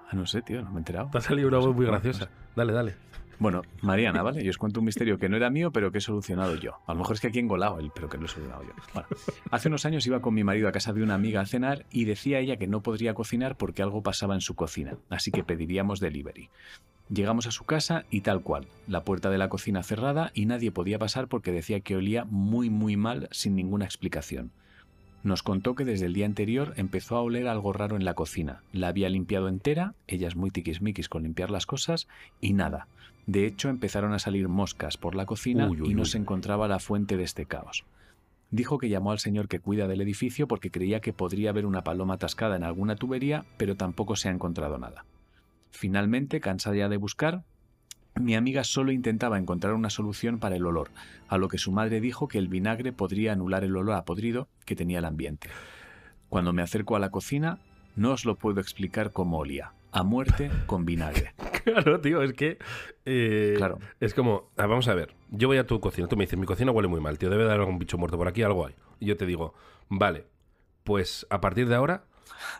[0.10, 1.12] Ah, no sé, tío, no me he enterado.
[1.12, 2.28] Te ha salido una voz muy graciosa.
[2.56, 2.96] Dale, dale.
[3.40, 4.44] Bueno, Mariana, ¿vale?
[4.44, 6.76] Yo os cuento un misterio que no era mío, pero que he solucionado yo.
[6.88, 8.74] A lo mejor es que aquí he engolado él, pero que lo he solucionado yo.
[8.94, 9.08] Bueno,
[9.52, 12.06] hace unos años iba con mi marido a casa de una amiga a cenar y
[12.06, 16.00] decía ella que no podría cocinar porque algo pasaba en su cocina, así que pediríamos
[16.00, 16.50] delivery.
[17.10, 20.72] Llegamos a su casa y tal cual, la puerta de la cocina cerrada y nadie
[20.72, 24.52] podía pasar porque decía que olía muy muy mal sin ninguna explicación.
[25.24, 28.62] Nos contó que desde el día anterior empezó a oler algo raro en la cocina.
[28.74, 32.10] La había limpiado entera, ella es muy tiquismiquis con limpiar las cosas,
[32.42, 32.88] y nada.
[33.26, 36.08] De hecho, empezaron a salir moscas por la cocina Uy, uy, y no uy.
[36.08, 37.86] se encontraba la fuente de este caos.
[38.52, 41.86] Dijo que llamó al señor que cuida del edificio porque creía que podría haber una
[41.86, 45.06] paloma atascada en alguna tubería, pero tampoco se ha encontrado nada.
[45.72, 47.44] Finalmente, cansada ya de buscar,
[48.16, 50.90] mi amiga solo intentaba encontrar una solución para el olor,
[51.28, 54.48] a lo que su madre dijo que el vinagre podría anular el olor a podrido
[54.66, 55.50] que tenía el ambiente.
[56.30, 57.60] Cuando me acerco a la cocina,
[57.96, 59.74] no os lo puedo explicar cómo olía.
[59.92, 61.34] A muerte con vinagre.
[61.64, 62.58] Claro, tío, es que.
[63.06, 63.80] eh, Claro.
[64.02, 66.46] Es como, ah, vamos a ver, yo voy a tu cocina, tú me dices, mi
[66.46, 68.76] cocina huele muy mal, tío, debe de haber algún bicho muerto por aquí, algo hay.
[69.00, 69.54] Y yo te digo,
[69.88, 70.28] vale,
[70.84, 72.04] pues a partir de ahora,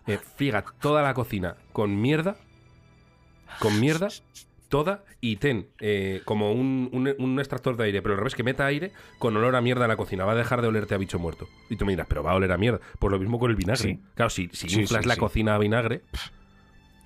[0.08, 2.38] eh, friega toda la cocina con mierda,
[3.60, 4.08] con mierda,
[4.74, 8.42] toda, y ten eh, como un, un- un extractor de aire, pero al revés, que
[8.42, 10.98] meta aire con olor a mierda en la cocina, va a dejar de olerte a
[10.98, 11.48] bicho muerto.
[11.70, 12.80] Y tú me dirás, pero va a oler a mierda.
[12.98, 13.82] Pues lo mismo con el vinagre.
[13.84, 14.00] Sí.
[14.16, 16.02] Claro, si, si Sí, inflas sí, la cocina a vinagre,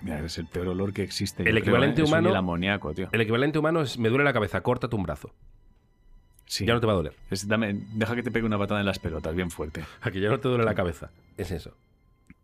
[0.01, 1.43] Mira, es el peor olor que existe.
[1.43, 2.05] El creo, equivalente ¿eh?
[2.05, 3.09] Humano- el amoníaco, tío.
[3.11, 5.33] el equivalente humano es, me duele la cabeza, córtate un brazo.
[6.45, 6.65] Sí.
[6.65, 7.13] Ya no te va a doler.
[7.29, 9.83] Es- dame- deja que te pegue una patada en las pelotas, bien fuerte.
[10.01, 11.11] A que ya no te duele la cabeza.
[11.35, 11.75] Es eso.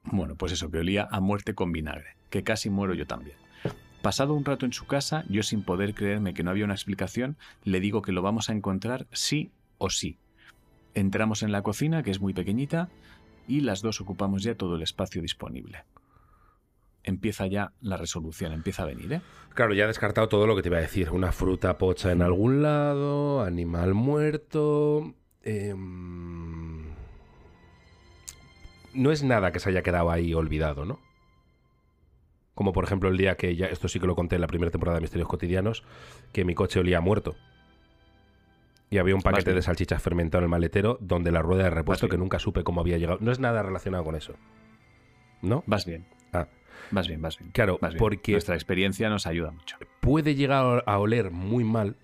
[0.03, 3.37] Bueno, pues eso, que olía a muerte con vinagre, que casi muero yo también.
[4.03, 7.37] Pasado un rato en su casa, yo sin poder creerme que no había una explicación,
[7.63, 10.17] le digo que lo vamos a encontrar sí o sí.
[10.93, 12.89] Entramos en la cocina, que es muy pequeñita,
[13.47, 15.85] y las dos ocupamos ya todo el espacio disponible.
[17.03, 19.21] Empieza ya la resolución, empieza a venir, ¿eh?
[19.53, 21.09] Claro, ya he descartado todo lo que te iba a decir.
[21.11, 25.15] Una fruta pocha en algún lado, animal muerto.
[25.43, 26.91] em,
[28.93, 30.99] No es nada que se haya quedado ahí olvidado, ¿no?
[32.55, 34.71] Como por ejemplo el día que ya, esto sí que lo conté en la primera
[34.71, 35.83] temporada de Misterios Cotidianos,
[36.31, 37.35] que mi coche olía muerto.
[38.89, 42.07] Y había un paquete de salchichas fermentado en el maletero donde la rueda de repuesto
[42.07, 43.17] que nunca supe cómo había llegado.
[43.21, 44.35] No es nada relacionado con eso.
[45.41, 45.63] ¿No?
[45.65, 46.05] Vas bien.
[46.31, 46.47] Ah.
[46.91, 47.51] Vas bien, vas bien.
[47.51, 47.99] Claro, vas bien.
[47.99, 49.77] porque Nuestra experiencia nos ayuda mucho.
[49.99, 51.95] puede llegar a oler muy mal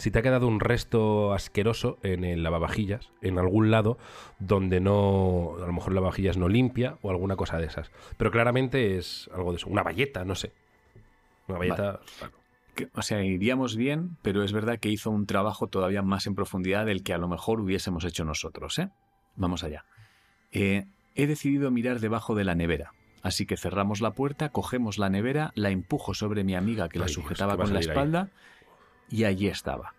[0.00, 3.98] si te ha quedado un resto asqueroso en el lavavajillas, en algún lado
[4.38, 7.90] donde no, a lo mejor el lavavajillas no limpia o alguna cosa de esas.
[8.16, 10.52] Pero claramente es algo de eso, una valleta, no sé.
[11.48, 12.00] Una valleta.
[12.18, 12.40] claro.
[12.94, 16.86] O sea, iríamos bien, pero es verdad que hizo un trabajo todavía más en profundidad
[16.86, 18.88] del que a lo mejor hubiésemos hecho nosotros, ¿eh?
[19.36, 19.84] Vamos allá.
[20.50, 22.92] Eh, he decidido mirar debajo de la nevera.
[23.22, 27.04] Así que cerramos la puerta, cogemos la nevera, la empujo sobre mi amiga que la
[27.04, 28.30] Ay, sujetaba ¿qué va a con la ahí?
[29.10, 29.94] Y allí estaba.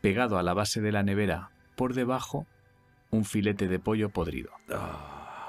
[0.00, 2.46] Pegado a la base de la nevera, por debajo,
[3.10, 4.50] un filete de pollo podrido.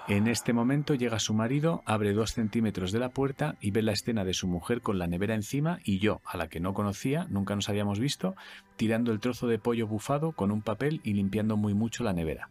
[0.07, 3.93] En este momento llega su marido, abre dos centímetros de la puerta y ve la
[3.93, 7.25] escena de su mujer con la nevera encima y yo, a la que no conocía,
[7.29, 8.35] nunca nos habíamos visto,
[8.75, 12.49] tirando el trozo de pollo bufado con un papel y limpiando muy mucho la nevera.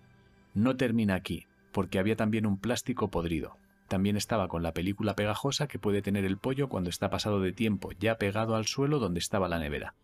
[0.54, 3.58] No termina aquí, porque había también un plástico podrido.
[3.88, 7.52] También estaba con la película pegajosa que puede tener el pollo cuando está pasado de
[7.52, 9.94] tiempo, ya pegado al suelo donde estaba la nevera.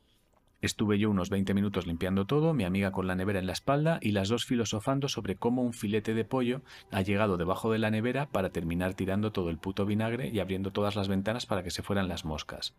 [0.60, 4.00] Estuve yo unos 20 minutos limpiando todo, mi amiga con la nevera en la espalda
[4.02, 7.90] y las dos filosofando sobre cómo un filete de pollo ha llegado debajo de la
[7.92, 11.70] nevera para terminar tirando todo el puto vinagre y abriendo todas las ventanas para que
[11.70, 12.74] se fueran las moscas.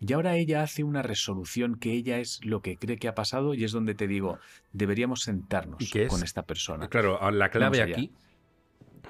[0.00, 3.52] Y ahora ella hace una resolución que ella es lo que cree que ha pasado
[3.52, 4.38] y es donde te digo,
[4.72, 6.08] deberíamos sentarnos ¿Y qué es?
[6.08, 6.88] con esta persona.
[6.88, 8.12] Claro, a- la clave aquí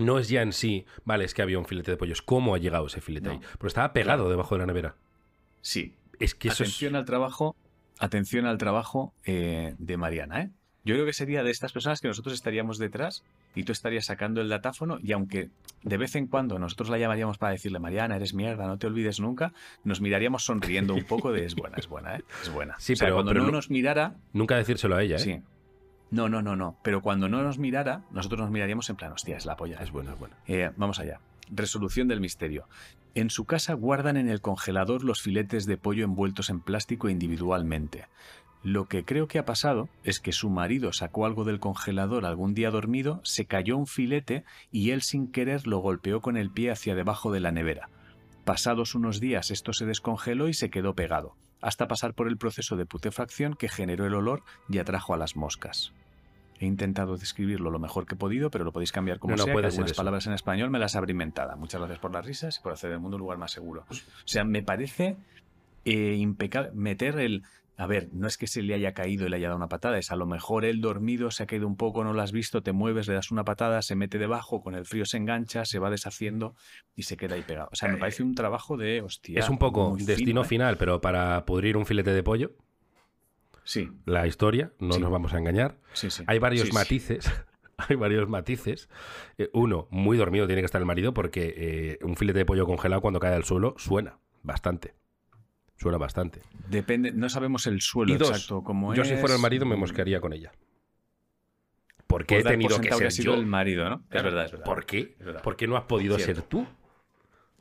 [0.01, 2.57] no es ya en sí, vale, es que había un filete de pollo, es cómo
[2.57, 3.35] ha llegado ese filete No.
[3.35, 3.41] ahí.
[3.57, 4.97] Pero estaba pegado debajo de la nevera.
[5.61, 6.99] Sí, Es que eso atención es.
[6.99, 7.55] al trabajo,
[8.01, 10.51] atención al trabajo eh, de Mariana, ¿eh?
[10.83, 13.23] Yo creo que sería de estas personas que nosotros estaríamos detrás
[13.55, 15.51] y tú estarías sacando el datáfono y aunque
[15.83, 19.21] de vez en cuando nosotros la llamaríamos para decirle Mariana, eres mierda, no te olvides
[19.21, 19.53] nunca,
[19.85, 22.25] nos miraríamos sonriendo un poco de es buena, es buena, ¿eh?
[22.43, 22.77] Es buena.
[22.79, 25.19] Sí, O sea, pero- cuando pero no no- nos mirara, Nunca decírselo a ella, ¿eh?
[25.19, 25.43] sí.
[26.11, 26.77] No, no, no, no.
[26.83, 29.79] Pero cuando no nos mirara, nosotros nos miraríamos en plan, hostia, es la polla.
[29.81, 30.35] Es buena, es buena.
[30.49, 31.21] Eh, vamos allá.
[31.51, 32.69] Resolución del misterio.
[33.15, 38.07] En su casa guardan en el congelador los filetes de pollo envueltos en plástico individualmente.
[38.63, 42.55] Lo que creo que ha pasado es que su marido sacó algo del congelador algún
[42.55, 46.71] día dormido, se cayó un filete y él sin querer lo golpeó con el pie
[46.71, 47.89] hacia debajo de la nevera.
[48.45, 52.77] Pasados unos días esto se descongeló y se quedó pegado, hasta pasar por el proceso
[52.77, 55.93] de putrefacción que generó el olor y atrajo a las moscas.
[56.61, 59.53] He intentado describirlo lo mejor que he podido, pero lo podéis cambiar como No, sea.
[59.53, 61.57] puede algunas palabras en español me las habré inventado.
[61.57, 63.87] Muchas gracias por las risas y por hacer del mundo un lugar más seguro.
[63.91, 63.95] O
[64.27, 65.17] sea, me parece
[65.87, 67.43] eh, impecable meter el
[67.81, 69.97] a ver, no es que se le haya caído y le haya dado una patada,
[69.97, 72.63] es a lo mejor él dormido se ha caído un poco, no lo has visto,
[72.63, 75.79] te mueves, le das una patada, se mete debajo, con el frío se engancha, se
[75.79, 76.55] va deshaciendo
[76.95, 77.71] y se queda ahí pegado.
[77.73, 79.41] O sea, me parece un trabajo de hostia.
[79.41, 80.45] es un poco destino fino, ¿eh?
[80.45, 82.51] final, pero para pudrir un filete de pollo,
[83.65, 85.01] Sí, la historia, no Sí.
[85.01, 85.79] nos vamos a engañar.
[85.93, 86.25] sí, sí.
[86.27, 86.75] Hay varios Sí, sí.
[86.75, 87.31] matices.
[87.89, 88.89] Hay varios matices.
[89.39, 92.67] Eh, uno, muy dormido tiene que estar el marido porque eh, un filete de pollo
[92.67, 94.95] congelado cuando cae al suelo suena bastante.
[95.77, 96.43] Suena bastante.
[96.69, 99.09] Depende, no sabemos el suelo Y dos, exacto como yo es.
[99.09, 100.53] si fuera el marido me mosquearía con ella.
[102.07, 103.41] Porque Por he por tenido que ser sido yo.
[103.41, 104.05] el marido, ¿no?
[104.11, 104.65] Es verdad, es verdad.
[104.67, 105.15] ¿Por qué?
[105.19, 105.43] Es verdad.
[105.43, 106.67] ¿Por qué no has podido ser tú?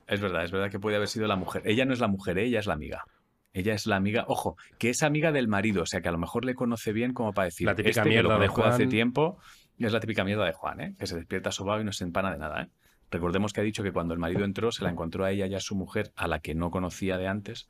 [0.08, 1.62] Es verdad, es verdad que puede haber sido la mujer.
[1.66, 3.06] Ella no es la mujer, ella es la amiga.
[3.54, 6.18] Ella es la amiga, ojo, que es amiga del marido, o sea que a lo
[6.18, 7.66] mejor le conoce bien como para decir.
[7.66, 9.40] La típica este que mierda lo de conozco hace tiempo,
[9.78, 10.96] es la típica mierda de Juan, ¿eh?
[11.00, 12.64] que se despierta sobado y no se empana de nada.
[12.64, 12.70] ¿eh?
[13.10, 15.56] Recordemos que ha dicho que cuando el marido entró se la encontró a ella y
[15.56, 17.70] a su mujer, a la que no conocía de antes,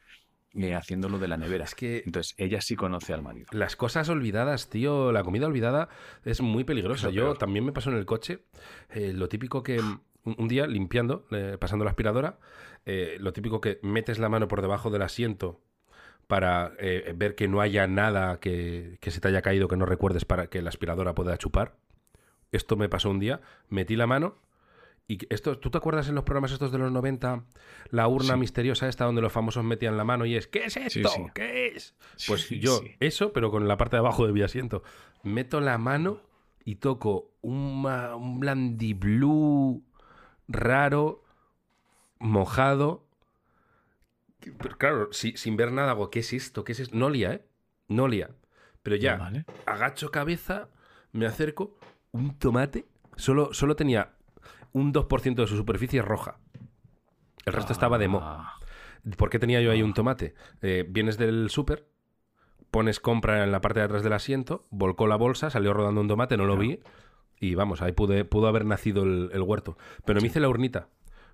[0.54, 1.64] eh, haciéndolo de la nevera.
[1.64, 3.48] Es que Entonces ella sí conoce al marido.
[3.52, 5.88] Las cosas olvidadas, tío, la comida olvidada
[6.26, 7.08] es muy peligrosa.
[7.08, 8.44] Es lo Yo también me pasó en el coche,
[8.90, 10.02] eh, lo típico que un,
[10.38, 12.40] un día limpiando, eh, pasando la aspiradora,
[12.86, 15.62] eh, lo típico que metes la mano por debajo del asiento
[16.30, 19.88] para eh, ver que no haya nada que, que se te haya caído que no
[19.88, 21.76] recuerdes para que la aspiradora pueda chupar.
[22.52, 24.36] Esto me pasó un día, metí la mano
[25.08, 27.46] y esto, ¿tú te acuerdas en los programas estos de los 90?
[27.90, 28.40] La urna Sí.
[28.40, 31.10] misteriosa esta donde los famosos metían la mano y es, ¿qué es esto?
[31.10, 31.26] sí.
[31.34, 31.96] ¿Qué es?
[32.28, 34.84] Pues yo, eso, pero con la parte de abajo de mi asiento.
[35.24, 36.22] Meto la mano
[36.64, 39.82] y toco un, un blandiblue
[40.48, 41.24] raro,
[42.20, 43.09] mojado.
[44.40, 46.64] Pero claro, si- sin ver nada, hago, ¿qué es esto?
[46.64, 46.96] ¿Qué es esto?
[46.98, 47.46] No olía, ¿eh?
[47.88, 48.30] No olía.
[48.84, 49.46] Pero ya, Vale.
[49.66, 50.70] agacho cabeza,
[51.12, 51.78] me acerco,
[52.12, 52.88] un tomate,
[53.18, 54.14] solo, solo tenía
[54.72, 56.40] un 2% de su superficie roja.
[57.46, 58.20] El resto estaba de mo.
[58.22, 58.56] Ah,
[59.18, 60.36] ¿Por qué tenía yo ahí un tomate?
[60.62, 61.88] Eh, vienes del súper,
[62.72, 66.08] pones compra en la parte de atrás del asiento, volcó la bolsa, salió rodando un
[66.08, 66.80] tomate, no lo vi
[67.40, 69.78] y vamos, ahí pude, pudo haber nacido el, el huerto.
[70.06, 70.90] Pero me hice la urnita.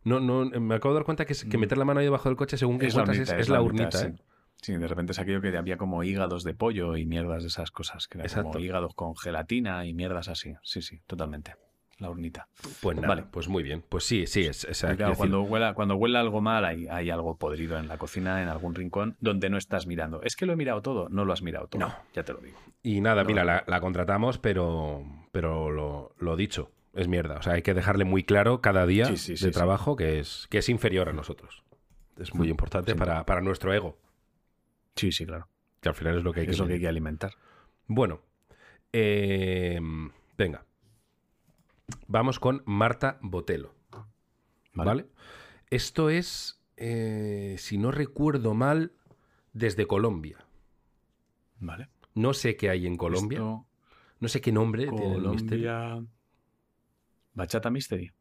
[0.05, 1.61] No, no, me acabo de dar cuenta que, es- que Mm.
[1.61, 3.97] meter la mano ahí debajo del coche según que Es la es, es la urnita,
[3.97, 4.05] sí.
[4.07, 4.15] ¿eh?
[4.61, 7.69] Sí, de repente es aquello que había como hígados de pollo y mierdas de esas
[7.71, 8.51] cosas, que Exacto.
[8.53, 10.53] como hígados con gelatina y mierdas así.
[10.63, 11.55] Sí, sí, totalmente.
[11.97, 12.47] La urnita.
[12.81, 13.23] Pues nada, Vale.
[13.31, 13.83] pues muy bien.
[13.87, 17.09] Pues sí, sí, es, es- claro, decir, cuando huela, cuando huela algo mal, hay, hay
[17.09, 20.21] algo podrido en la cocina, en algún rincón, donde no estás mirando.
[20.23, 21.07] Es que lo he mirado todo.
[21.09, 21.79] No lo has mirado todo.
[21.79, 21.95] No.
[22.13, 22.57] Ya te lo digo.
[22.83, 27.37] Y nada, No, mira, la contratamos, pero, pero lo, lo dicho, es mierda.
[27.37, 30.19] O sea, hay que dejarle muy claro cada día Sí, sí, de sí, trabajo que
[30.19, 31.63] es, que es inferior a nosotros.
[32.17, 33.97] Es muy importante para, para nuestro ego,
[34.95, 35.49] Sí, sí, claro.
[35.81, 37.33] que al final es lo que hay que es lo que hay que alimentar.
[37.87, 38.21] Bueno,
[38.93, 39.79] eh,
[40.37, 40.65] venga.
[42.07, 43.75] Vamos con Marta Botelo.
[44.73, 44.87] ¿Vale?
[44.87, 45.05] ¿Vale?
[45.69, 48.93] Esto es, eh, si no recuerdo mal,
[49.53, 50.45] desde Colombia.
[51.59, 51.89] Vale.
[52.13, 53.39] No sé qué hay en Colombia.
[53.39, 53.65] Esto,
[54.21, 56.07] No sé qué nombre tiene el misterio.
[57.35, 58.11] Bachata Mystery.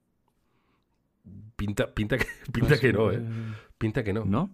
[1.56, 3.22] Pinta, pinta, que, pinta que no, ¿eh?
[3.78, 4.24] Pinta que no.
[4.24, 4.50] ¿No?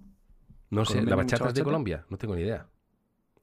[0.71, 1.65] No sé, ¿Colombia ¿la bachata es de?
[1.65, 2.07] Colombia?
[2.09, 2.67] No tengo ni idea.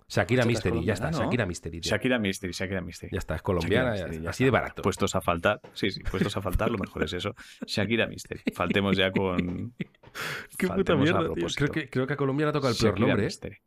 [0.07, 1.11] Shakira Mystery, ya está.
[1.11, 1.81] Shakira Mystery.
[1.81, 1.91] tío.
[1.91, 3.11] Shakira Mystery, Shakira Mystery.
[3.11, 4.45] Ya está, es colombiana, Mystery, ya así está.
[4.45, 4.81] de barato.
[4.81, 5.59] Puestos a faltar.
[5.73, 7.35] Sí, sí, puestos a faltar, lo mejor es eso.
[7.65, 8.41] Shakira Mystery.
[8.53, 9.73] Faltemos ya con.
[10.57, 11.47] Qué puta faltemos mierda, tío.
[11.53, 13.61] Creo que, creo que a Colombia le toca el peor nombre, ¿eh?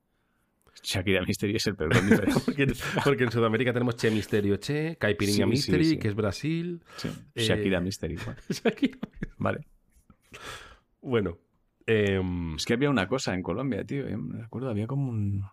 [0.82, 2.26] Shakira Mystery es el nombre.
[2.46, 2.72] porque,
[3.04, 5.98] porque en Sudamérica tenemos Che Misterio Che, Caipirinha Sí, Mystery, sí.
[5.98, 6.82] que es Brasil.
[7.34, 8.16] Eh, Shakira Mystery.
[8.16, 8.40] bueno.
[8.48, 8.98] Shakira.
[9.38, 9.66] Vale.
[11.02, 11.38] Bueno,
[11.86, 14.08] em, Es que había una cosa en Colombia, tío.
[14.08, 15.44] Yo me acuerdo, había como un.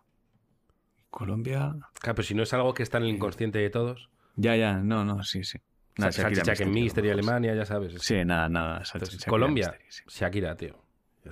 [1.10, 1.74] Colombia.
[2.00, 4.10] claro, pero si no es algo que está en el inconsciente de todos.
[4.36, 5.58] Ya, ya, no, no, sí, sí.
[5.96, 7.10] Nada, Shakira que Mystery.
[7.10, 7.94] Alemania, ya sabes.
[8.00, 8.78] Sí, nada, nada.
[8.84, 10.02] Shakira Entonces, Colombia, Mystery, sí.
[10.20, 10.80] Shakira, tío.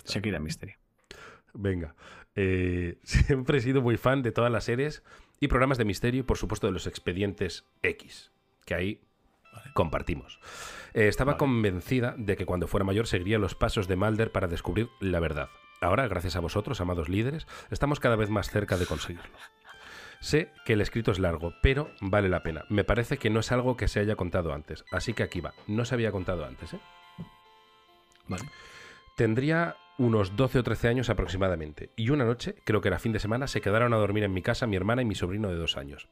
[0.05, 0.73] Shakira Mystery.
[1.55, 1.95] Venga.
[2.37, 5.03] Eh, siempre he sido muy fan de todas las series
[5.41, 8.31] y programas de misterio y, por supuesto, de los expedientes X,
[8.65, 9.01] que ahí
[9.75, 10.39] compartimos.
[10.95, 11.39] Eh, estaba Vale.
[11.39, 15.49] convencida de que cuando fuera mayor seguiría los pasos de Mulder para descubrir la verdad.
[15.81, 19.37] Ahora, gracias a vosotros, amados líderes, estamos cada vez más cerca de conseguirlo.
[20.21, 22.65] Sé que el escrito es largo, pero vale la pena.
[22.71, 24.85] Me parece que no es algo que se haya contado antes.
[24.91, 25.53] Así que aquí va.
[25.67, 26.81] No se había contado antes, ¿eh?
[28.27, 28.45] Vale.
[29.17, 31.91] Tendría unos 12 o 13 años aproximadamente.
[31.97, 34.43] Y una noche, creo que era fin de semana, se quedaron a dormir en mi
[34.43, 36.09] casa mi hermana y mi sobrino de dos años.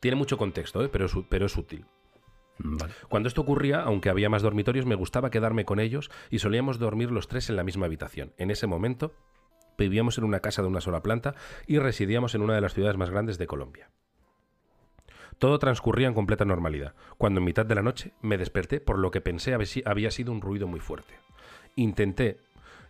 [0.00, 0.88] Tiene mucho contexto, ¿eh?
[0.88, 1.86] pero, es, pero es útil.
[2.58, 2.92] Vale.
[3.08, 7.10] Cuando esto ocurría, aunque había más dormitorios, me gustaba quedarme con ellos y solíamos dormir
[7.10, 8.32] los tres en la misma habitación.
[8.38, 9.14] En ese momento,
[9.76, 11.34] vivíamos en una casa de una sola planta
[11.66, 13.90] y residíamos en una de las ciudades más grandes de Colombia.
[15.38, 19.10] Todo transcurría en completa normalidad, cuando en mitad de la noche me desperté por lo
[19.10, 21.14] que pensé había sido un ruido muy fuerte.
[21.74, 22.40] Intenté,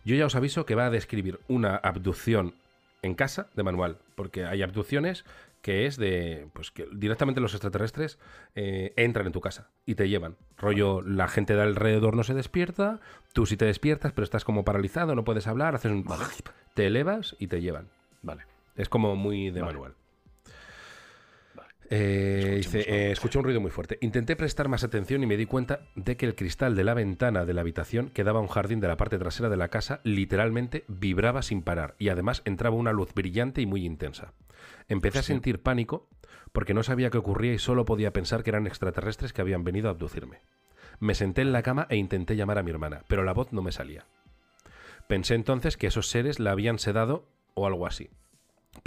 [0.07, 2.55] yo ya os aviso que va a describir una abducción
[3.01, 5.25] en casa de manual, porque hay abducciones
[5.61, 8.17] que es de pues que directamente los extraterrestres
[8.55, 10.37] eh, entran en tu casa y te llevan.
[10.57, 13.01] Rollo, la gente de alrededor no se despierta,
[13.33, 16.05] tú sí te despiertas, pero estás como paralizado, no puedes hablar, haces un
[16.73, 17.89] te elevas y te llevan.
[18.21, 18.43] Vale.
[18.77, 19.73] Es como muy de Vale.
[19.73, 19.95] manual.
[21.89, 23.13] Eh, dice, eh, voz.
[23.13, 23.97] escuché un ruido muy fuerte.
[24.01, 27.45] Intenté prestar más atención y me di cuenta de que el cristal de la ventana
[27.45, 30.01] de la habitación que daba a un jardín de la parte trasera de la casa
[30.03, 34.33] literalmente vibraba sin parar y además entraba una luz brillante y muy intensa.
[34.89, 36.09] Empecé a sentir pánico
[36.51, 39.87] porque no sabía qué ocurría y solo podía pensar que eran extraterrestres que habían venido
[39.87, 40.41] a abducirme.
[40.99, 43.61] Me senté en la cama e intenté llamar a mi hermana, pero la voz no
[43.61, 44.05] me salía.
[45.07, 48.09] Pensé entonces que esos seres la habían sedado o algo así,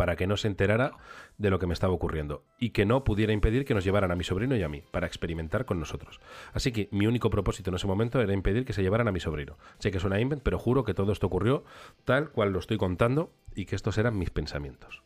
[0.01, 0.92] para que no se enterara
[1.36, 4.16] de lo que me estaba ocurriendo y que no pudiera impedir que nos llevaran a
[4.16, 6.20] mi sobrino y a mí para experimentar con nosotros.
[6.55, 9.20] Así que mi único propósito en ese momento era impedir que se llevaran a mi
[9.20, 9.59] sobrino.
[9.78, 11.64] Sé que suena invent, pero juro que todo esto ocurrió
[12.07, 15.03] tal cual lo estoy contando y que estos eran mis pensamientos.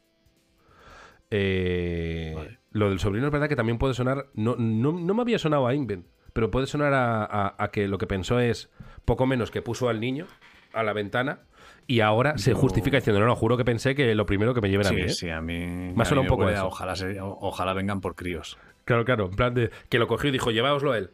[1.33, 2.59] Eh, Vale.
[2.71, 4.27] Lo del sobrino es verdad que también puede sonar.
[4.35, 7.89] No, no, no me había sonado a Invent, pero puede sonar a, a- a que
[7.89, 8.71] lo que pensó es
[9.05, 10.27] poco menos que puso al niño
[10.73, 11.41] a la ventana
[11.87, 14.71] y ahora se justifica diciendo: No, no, juro que pensé que lo primero que me
[14.71, 15.03] lleven a mí.
[15.03, 15.09] ¿eh?".
[15.11, 15.63] sí, a mí.
[15.97, 16.67] Ha a mí un poco huele eso.
[16.67, 18.59] Ojalá, se- ojalá vengan por críos.
[18.85, 21.11] Claro, claro, en plan de que lo cogió y dijo: Lleváoslo a él.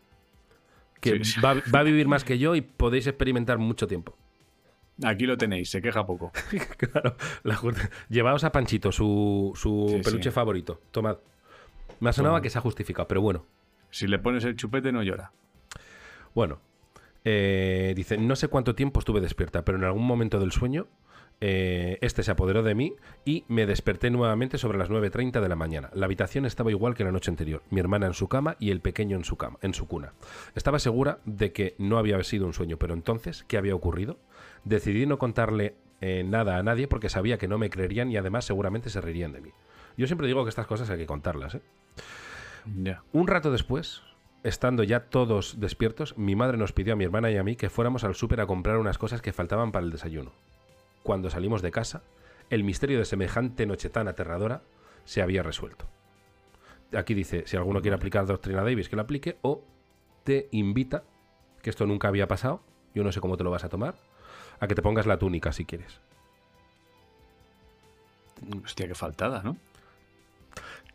[1.00, 1.40] Que Sí.
[1.40, 4.16] Va, va a vivir más que yo y podéis experimentar mucho tiempo.
[5.02, 6.30] Aquí lo tenéis, se queja poco.
[6.76, 7.58] Claro, la
[8.10, 10.34] llevaos a Panchito, su, su Sí, peluche sí.
[10.34, 10.80] favorito.
[10.90, 11.16] Tomad.
[12.00, 13.46] Me ha sonado que se ha justificado, pero bueno.
[13.90, 15.32] Si le pones el chupete, no llora.
[16.34, 16.60] Bueno,
[17.24, 20.88] eh, dice, no sé cuánto tiempo estuve despierta, pero en algún momento del sueño
[21.42, 22.94] eh, este se apoderó de mí
[23.24, 25.90] y me desperté nuevamente sobre las 9.30 de la mañana.
[25.94, 28.80] La habitación estaba igual que la noche anterior, mi hermana en su cama y el
[28.80, 30.12] pequeño en su cama, en su cuna.
[30.54, 34.18] Estaba segura de que no había sido un sueño, pero entonces, ¿qué había ocurrido?
[34.64, 38.44] Decidí no contarle eh, nada a nadie porque sabía que no me creerían y además
[38.44, 39.50] seguramente se reirían de mí.
[39.96, 41.62] Yo siempre digo que estas cosas hay que contarlas, ¿eh?
[43.12, 44.02] Un rato después,
[44.42, 47.70] estando ya todos despiertos, mi madre nos pidió a mi hermana y a mí que
[47.70, 50.32] fuéramos al súper a comprar unas cosas que faltaban para el desayuno.
[51.02, 52.02] Cuando salimos de casa,
[52.50, 54.62] el misterio de semejante noche tan aterradora
[55.04, 55.86] se había resuelto.
[56.96, 59.62] Aquí dice, si alguno quiere aplicar doctrina Davis, que lo aplique, o
[60.24, 61.04] te invita,
[61.62, 62.62] que esto nunca había pasado,
[62.94, 63.94] yo no sé cómo te lo vas a tomar,
[64.58, 66.00] a que te pongas la túnica si quieres.
[68.64, 69.56] Hostia, qué faltada, ¿no?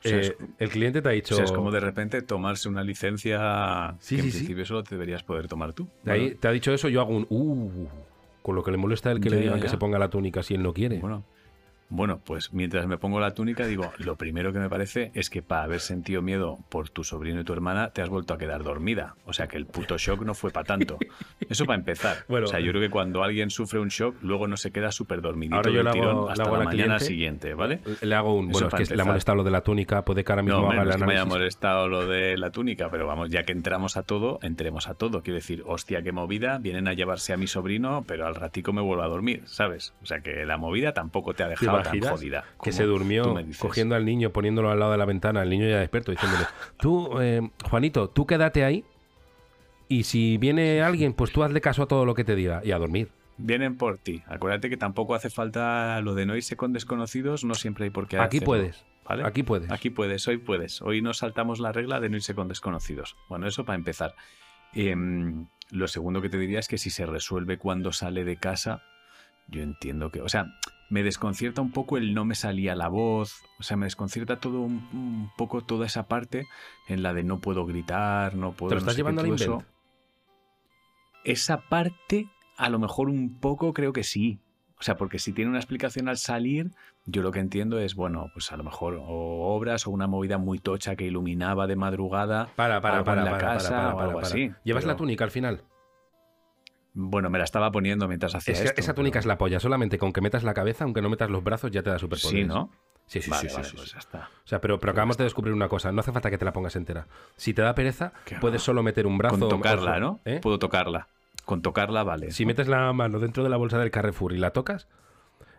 [0.05, 1.35] O sea, Eh, es- el cliente te ha dicho...
[1.35, 4.37] O sea, es como de repente tomarse una licencia Sí, que sí, en sí.
[4.39, 5.87] principio solo te deberías poder tomar tú.
[6.03, 7.27] de ahí Bueno, te ha dicho eso, yo hago un...
[7.29, 7.87] Uh,
[8.41, 10.09] con lo que le molesta él que Ya, le ya, digan que se ponga la
[10.09, 10.99] túnica si él no quiere.
[10.99, 11.23] bueno,
[11.89, 15.41] bueno, pues mientras me pongo la túnica, digo, lo primero que me parece es que
[15.43, 18.63] para haber sentido miedo por tu sobrino y tu hermana, te has vuelto a quedar
[18.63, 19.15] dormida.
[19.25, 20.97] O sea, que el puto shock no fue para tanto.
[21.49, 22.17] Eso para empezar.
[22.27, 22.45] Bueno.
[22.45, 25.21] o sea, yo creo que cuando alguien sufre un shock, luego no se queda súper
[25.21, 27.79] dormidito Ahora yo del le hago- tirón le hasta hago la mañana siguiente, ¿vale?
[28.01, 28.49] Le hago un...
[28.49, 29.05] Eso Bueno, es que le ha empezar.
[29.07, 31.87] molestado lo de la túnica, puede que ahora mismo No, haga el me haya molestado
[31.87, 35.21] lo de la túnica, pero vamos, ya que entramos a todo, entremos a todo.
[35.21, 38.81] Quiero decir, hostia, qué movida, vienen a llevarse a mi sobrino, pero al ratico me
[38.81, 39.93] vuelvo a dormir, ¿sabes?
[40.01, 42.43] O sea que la movida tampoco te ha ¿Te dejado tan jodida.
[42.63, 45.79] que se durmió cogiendo al niño, poniéndolo al lado de la ventana, el niño ya
[45.79, 46.45] despierto, diciéndole,
[46.77, 48.83] tú, eh, Juanito, tú quédate ahí
[49.87, 52.71] y si viene alguien, pues tú hazle caso a todo lo que te diga y
[52.71, 53.09] a dormir.
[53.37, 54.23] Vienen por ti.
[54.27, 58.07] Acuérdate que tampoco hace falta lo de no irse con desconocidos, no siempre hay por
[58.07, 59.25] qué Aquí hacerlo, puedes, ¿vale?
[59.25, 59.69] aquí puedes.
[59.71, 60.81] Aquí puedes, hoy puedes.
[60.81, 63.17] Hoy nos saltamos la regla de no irse con desconocidos.
[63.27, 64.15] Bueno, eso para empezar.
[64.73, 68.83] Em, lo segundo que te diría es que si se resuelve cuando sale de casa,
[69.47, 70.45] yo entiendo que, o sea,
[70.89, 74.61] me desconcierta un poco el no me salía la voz, o sea, me desconcierta todo
[74.61, 76.47] un, un poco toda esa parte
[76.87, 78.69] en la de no puedo gritar, no puedo...
[78.69, 79.21] ¿Te lo no estás sé qué, llevando
[79.59, 79.65] al?
[81.25, 84.39] Esa parte, a lo mejor un poco creo que sí.
[84.79, 86.71] O sea, porque si tiene una explicación al salir,
[87.05, 89.05] yo lo que entiendo es, bueno, pues a lo mejor o
[89.55, 92.49] obras o una movida muy tocha que iluminaba de madrugada.
[92.55, 94.27] Para, para, algo para, en la para, para, casa para, para, algo para.
[94.27, 95.63] así, ¿Llevas pero- la túnica al final?
[96.97, 98.81] Bueno, me la estaba poniendo mientras hacía Es que esto.
[98.81, 101.29] esa túnica pero- es la polla, solamente con que metas la cabeza, aunque no metas
[101.29, 102.41] los brazos, ya te da superpoderes.
[102.43, 102.69] Sí, ¿no?
[103.07, 103.93] Sí, sí, vale, sí, sí, vale, sí, pues sí.
[103.93, 104.29] ya está.
[104.43, 106.53] O sea, pero, pero acabamos de descubrir una cosa, no hace falta que te la
[106.53, 107.07] pongas entera.
[107.35, 109.37] Si te da pereza, Qué puedes solo meter un brazo.
[109.39, 110.19] Con tocarla, ojo, ¿no?
[110.25, 110.39] ¿eh?
[110.41, 111.07] Puedo tocarla.
[111.45, 112.31] Con tocarla, vale.
[112.31, 114.87] Si metes la mano dentro de la bolsa del Carrefour y la tocas,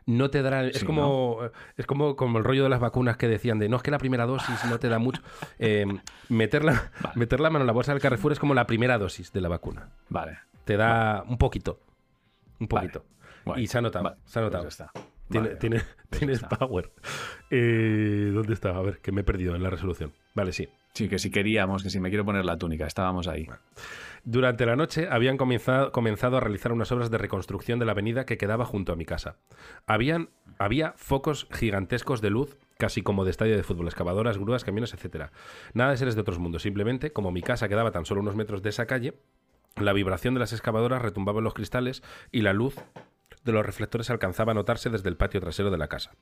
[0.07, 0.65] no te dará.
[0.65, 1.41] Es Sí, como
[1.77, 3.99] es como, como el rollo de las vacunas que decían de no es que la
[3.99, 5.23] primera dosis no te da mucho.
[5.59, 5.87] Eh,
[6.29, 7.15] meter, la, Vale.
[7.17, 9.49] meter la mano en la bolsa del Carrefour es como la primera dosis de la
[9.49, 9.91] vacuna.
[10.09, 10.39] Vale.
[10.65, 11.79] Te da un poquito.
[12.59, 13.05] Un poquito.
[13.57, 14.17] Y se ha notado.
[14.25, 14.65] Se ha pues notado.
[14.65, 14.91] ya está.
[15.29, 16.57] Tiene, Vale, tiene- ya tienes está.
[16.59, 16.93] power.
[17.51, 18.77] Eh, ¿Dónde está?
[18.77, 20.13] A ver, que me he perdido en la resolución.
[20.35, 20.69] Vale, sí.
[20.95, 23.47] Sí, que si queríamos, que si me quiero poner la túnica, estábamos ahí.
[24.25, 28.25] Durante la noche habían comenzado, comenzado, a realizar unas obras de reconstrucción de la avenida
[28.25, 29.37] que quedaba junto a mi casa.
[29.87, 34.95] Habían, había focos gigantescos de luz, casi como de estadio de fútbol, excavadoras, grúas, camiones,
[34.95, 35.27] etc.
[35.75, 38.63] Nada de seres de otros mundos, simplemente, como mi casa quedaba tan solo unos metros
[38.63, 39.15] de esa calle,
[39.77, 42.03] la vibración de las excavadoras retumbaba en los cristales
[42.33, 42.77] y la luz
[43.47, 46.13] de los reflectores alcanzaba a notarse desde el patio trasero de la casa.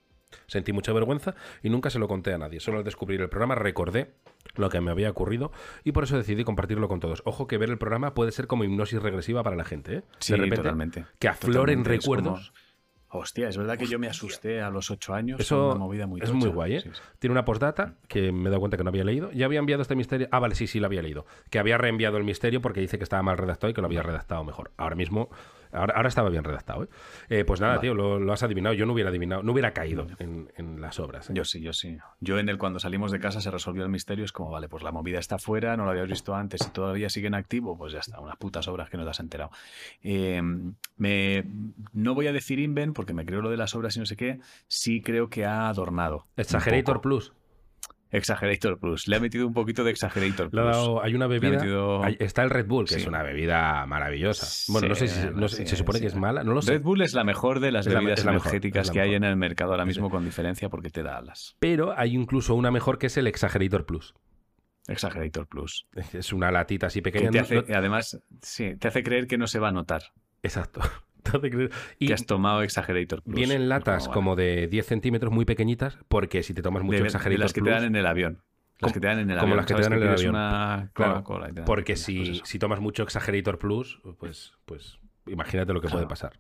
[0.46, 2.60] Sentí mucha vergüenza y nunca se lo conté a nadie.
[2.60, 4.14] Solo al descubrir el programa recordé
[4.56, 5.50] lo que me había ocurrido
[5.84, 7.22] y por eso decidí compartirlo con todos.
[7.24, 9.96] Ojo que ver el programa puede ser como hipnosis regresiva para la gente.
[9.96, 10.02] ¿eh?
[10.18, 11.06] Sí, de repente, totalmente.
[11.18, 12.52] Que afloren Totalmente, recuerdos.
[13.16, 15.38] Hostia, es verdad que yo me asusté a los ocho años.
[15.38, 16.36] Eso una movida muy es tocha.
[16.36, 16.80] muy guay, ¿eh?
[16.80, 17.00] Sí, sí.
[17.20, 19.30] Tiene una postdata que me he dado cuenta que no había leído.
[19.30, 20.26] Ya había enviado este misterio.
[20.32, 21.24] Ah, vale, sí, sí, lo había leído.
[21.48, 24.02] Que había reenviado el misterio porque dice que estaba mal redactado y que lo había
[24.02, 24.72] redactado mejor.
[24.76, 25.30] Ahora mismo,
[25.74, 26.88] ahora, ahora estaba bien redactado, ¿eh?
[27.28, 27.82] Eh, pues nada, Vale.
[27.82, 28.74] tío, lo, lo has adivinado.
[28.74, 31.30] Yo no hubiera adivinado, no hubiera caído en, en las obras.
[31.30, 31.32] ¿eh?
[31.34, 31.98] Yo sí, yo sí.
[32.20, 34.82] Yo en el cuando salimos de casa se resolvió el misterio, es como, vale, pues
[34.82, 37.92] la movida está fuera, no lo habías visto antes y todavía sigue en activo, pues
[37.92, 39.50] ya está, unas putas obras que no te has enterado.
[40.02, 40.40] Eh,
[40.96, 41.44] me,
[41.92, 44.16] no voy a decir Inven porque me creo lo de las obras y no sé
[44.16, 46.26] qué, sí creo que ha adornado.
[46.36, 47.00] Exagerator.
[47.00, 47.32] Plus.
[48.16, 49.08] Exagerator Plus.
[49.08, 50.64] Le ha metido un poquito de Exagerator Plus.
[50.64, 51.50] dado- hay una bebida.
[51.58, 53.00] metido- hay- está el Red Bull, que Sí.
[53.00, 54.46] es una bebida maravillosa.
[54.72, 56.62] Bueno, no sé si Sí, no sé- sí, se supone que es mala, no lo
[56.62, 56.72] sé.
[56.72, 59.24] Red Bull es la mejor de las la- bebidas la energéticas la que hay en
[59.24, 61.56] el mercado ahora mismo con diferencia porque te da alas.
[61.58, 64.14] Pero hay incluso una mejor que es el Exagerator Plus.
[64.86, 65.86] Exagerator Plus.
[66.12, 67.30] Es una latita así Que pequeña.
[67.30, 70.02] te no- hace, no- además, sí, te hace creer que no se va a notar
[70.42, 70.80] Exacto.
[71.98, 73.34] Y que has tomado Exagerator Plus.
[73.36, 77.08] vienen latas como de 10 centímetros muy pequeñitas, porque si te tomas mucho de, de
[77.08, 77.70] Exagerator las que Plus.
[77.70, 78.42] te dan en el avión.
[78.80, 79.56] Las Como- que te dan en el como avión.
[79.58, 80.30] las que te dan en el avión.
[80.34, 81.24] una Claro,
[81.56, 85.98] y Porque si, si tomas mucho Exagerator Plus, pues, pues imagínate lo que Claro.
[86.00, 86.32] puede pasar.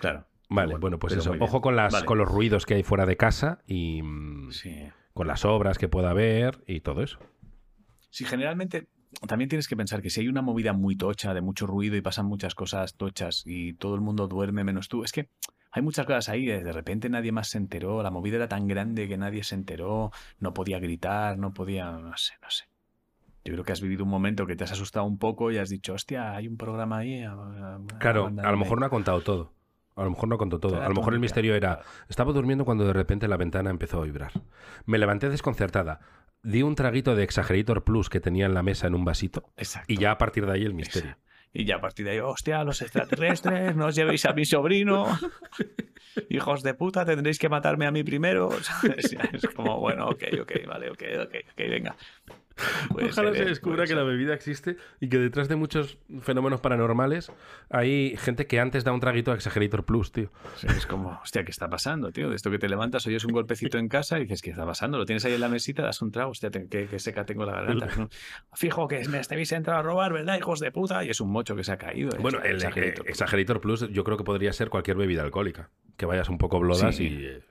[0.00, 0.26] Claro.
[0.48, 1.34] Vale, Bueno, bueno, pues eso.
[1.38, 2.06] Ojo con, las, Vale.
[2.06, 4.02] con los ruidos que hay fuera de casa y
[4.50, 4.88] Sí.
[5.14, 7.18] con las obras que pueda haber y todo eso.
[8.08, 8.88] Sí, generalmente
[9.26, 12.00] también tienes que pensar que si hay una movida muy tocha, de mucho ruido y
[12.00, 15.28] pasan muchas cosas tochas y todo el mundo duerme menos tú, es que
[15.72, 18.66] hay muchas cosas ahí, eh, de repente nadie más se enteró, la movida era tan
[18.66, 22.64] grande que nadie se enteró, no podía gritar, no podía, no sé, no sé.
[23.44, 25.70] Yo creo que has vivido un momento que te has asustado un poco y has
[25.70, 27.22] dicho, hostia, hay un programa ahí.
[27.22, 28.56] a- a- Claro, a lo aguántame".
[28.58, 29.52] mejor no ha contado todo.
[29.96, 30.80] A lo mejor no contó todo.
[30.82, 34.04] A lo mejor el misterio era, estaba durmiendo cuando de repente la ventana empezó a
[34.04, 34.32] vibrar.
[34.86, 36.00] Me levanté desconcertada.
[36.42, 39.92] Di un traguito de Exagerator Plus que tenía en la mesa en un vasito Exacto.
[39.92, 41.16] y ya a partir de ahí el misterio.
[41.52, 45.06] Y ya a partir de ahí, hostia, los extraterrestres, no os llevéis a mi sobrino.
[46.28, 48.50] Hijos de puta, tendréis que matarme a mí primero.
[49.32, 51.96] Es como, bueno, ok, ok, vale, ok, ok, ok, venga.
[52.90, 53.46] Ojalá ser, se ¿eh?
[53.46, 57.32] descubra que la bebida existe y que detrás de muchos fenómenos paranormales
[57.70, 60.30] hay gente que antes da un traguito a Exagerator Plus, tío.
[60.56, 62.28] Sí, es como, hostia, ¿qué está pasando, tío?
[62.30, 64.98] De esto que te levantas, oyes un golpecito en casa y dices, ¿qué está pasando?
[64.98, 67.52] Lo tienes ahí en la mesita, das un trago, hostia, qué, qué seca tengo la
[67.52, 67.88] garganta.
[68.54, 71.04] Fijo que me habéis entrado a robar, ¿verdad, hijos de puta?
[71.04, 72.10] Y es un mocho que se ha caído.
[72.10, 72.18] ¿eh?
[72.20, 73.06] Bueno, el Exagerator.
[73.06, 75.70] eh, Exagerator Plus yo creo que podría ser cualquier bebida alcohólica.
[75.96, 77.04] Que vayas un poco blodas Sí.
[77.04, 77.42] y...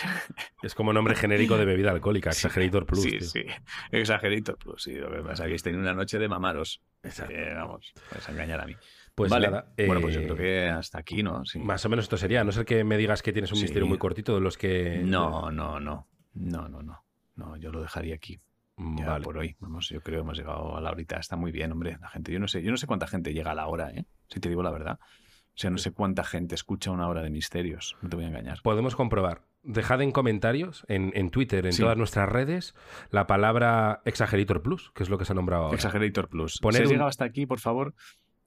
[0.62, 3.02] Es como nombre genérico de bebida alcohólica, Exagerator Plus.
[3.02, 3.20] Sí, tío.
[3.28, 3.44] sí.
[3.90, 4.94] Exagerator Plus, sí.
[4.94, 6.80] Lo que pasa es que una noche de mamaros.
[7.02, 7.34] Exacto.
[7.34, 8.76] Eh, vamos, puedes engañar a mí.
[9.14, 9.48] Pues vale.
[9.50, 11.44] nada, bueno, pues yo eh, creo que hasta aquí, ¿no?
[11.44, 11.58] Sí.
[11.58, 13.64] Más o menos esto sería, a no ser que me digas que tienes un Sí.
[13.64, 15.00] misterio muy cortito de los que...
[15.04, 16.08] No, no, no.
[16.34, 17.04] No, no, no.
[17.34, 18.40] No, yo lo dejaría aquí.
[18.76, 19.24] Mm, Ya Vale.
[19.24, 19.54] por hoy.
[19.60, 21.18] Vamos, yo creo que hemos llegado a la horita.
[21.18, 21.98] Está muy bien, hombre.
[22.00, 24.06] La gente, yo no sé, yo no sé cuánta gente llega a la hora, ¿eh?
[24.28, 24.98] Si te digo la verdad.
[25.02, 27.98] O sea, no sé cuánta gente escucha una hora de misterios.
[28.00, 28.60] No te voy a engañar.
[28.62, 29.42] Podemos comprobar.
[29.64, 31.82] Dejad en comentarios, en, en Twitter, en Sí.
[31.82, 32.74] todas nuestras redes,
[33.10, 35.76] la palabra Exagerator Plus, que es lo que se ha nombrado ahora.
[35.76, 36.58] Exagerator Plus.
[36.60, 37.94] Poner si has un- llegado hasta aquí, por favor,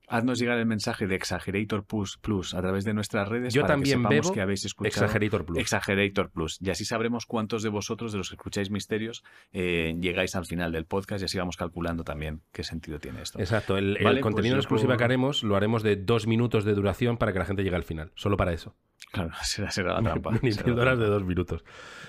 [0.07, 3.74] haznos llegar el mensaje de Exagerator Plus, Plus a través de nuestras redes Yo para
[3.76, 5.57] también que bebo que habéis escuchado Exagerator Plus.
[5.57, 6.59] Exagerator Plus.
[6.61, 10.72] Y así sabremos cuántos de vosotros, de los que escucháis misterios, eh, llegáis al final
[10.74, 13.39] del podcast y así vamos calculando también qué sentido tiene esto.
[13.39, 16.66] Exacto, el, pues contenido yo en exclusiva puedo- que haremos lo haremos de dos minutos
[16.66, 18.76] de duración para que la gente llegue al final, solo para eso.
[19.11, 20.31] Claro, será, será la trampa.
[20.41, 21.63] Ni será la píldoras de dos minutos.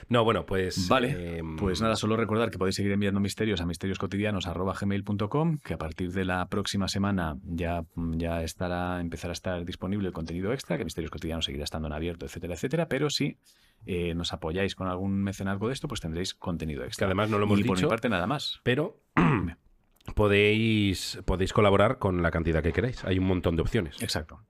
[0.09, 0.89] No, bueno, pues...
[0.89, 5.79] Vale, eh, Pues nada, solo recordar que podéis seguir enviando misterios a misterioscotidianos.gmail.com, que a
[5.79, 10.79] partir de la próxima semana ya, ya estará, empezará a estar disponible el contenido extra,
[10.79, 13.39] que Misterios Cotidianos seguirá estando en abierto, etcétera, etcétera, pero si
[13.85, 17.07] eh, nos apoyáis con algún mecenazgo de esto, pues tendréis contenido Que extra.
[17.07, 18.61] además no lo hemos y por mi dicho, parte nada más.
[18.63, 19.01] pero
[20.15, 23.05] podéis, podéis colaborar con la cantidad que queráis.
[23.05, 24.01] Hay un montón de opciones.
[24.03, 24.41] Exacto.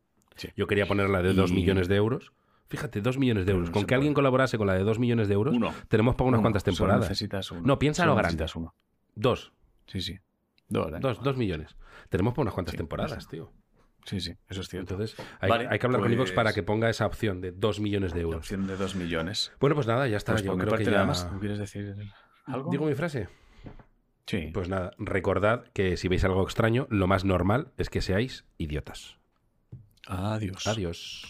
[0.57, 2.33] Yo quería poner la de 2 Y- millones de euros.
[2.69, 3.71] Fíjate, 2 millones de euros.
[3.71, 5.73] Con que alguien colaborase con la de 2 millones de euros, Uno.
[5.89, 6.43] tenemos para unas Uno.
[6.47, 7.01] cuantas Solo temporadas.
[7.09, 7.63] necesitas uno.
[7.65, 8.29] No, piensa lo grande.
[8.35, 8.75] necesitas uno.
[9.15, 9.53] Dos.
[9.87, 10.19] Sí, sí.
[10.69, 10.97] Dos, ¿eh?
[11.01, 11.77] Dos, dos millones.
[12.09, 13.53] Tenemos para unas cuantas Sí, temporadas, tío.
[14.05, 14.95] Sí, sí, eso es cierto.
[14.95, 17.53] Entonces, hay, Vale, hay que hablar con pues- Ivox para que ponga esa opción de
[17.53, 18.39] 2 millones de La euros.
[18.39, 19.53] opción de dos millones.
[19.61, 20.33] Bueno, pues nada, ya está.
[20.33, 21.05] Pues Yo creo que ya...
[21.05, 21.29] más.
[21.31, 21.95] ¿Tú quieres decir
[22.47, 22.71] algo?
[22.71, 23.29] ¿Digo mi frase?
[24.27, 24.51] Sí.
[24.53, 29.16] Pues nada, recordad que si veis algo extraño, lo más normal es que seáis idiotas.
[30.07, 30.67] Adiós.
[30.67, 31.23] Adiós.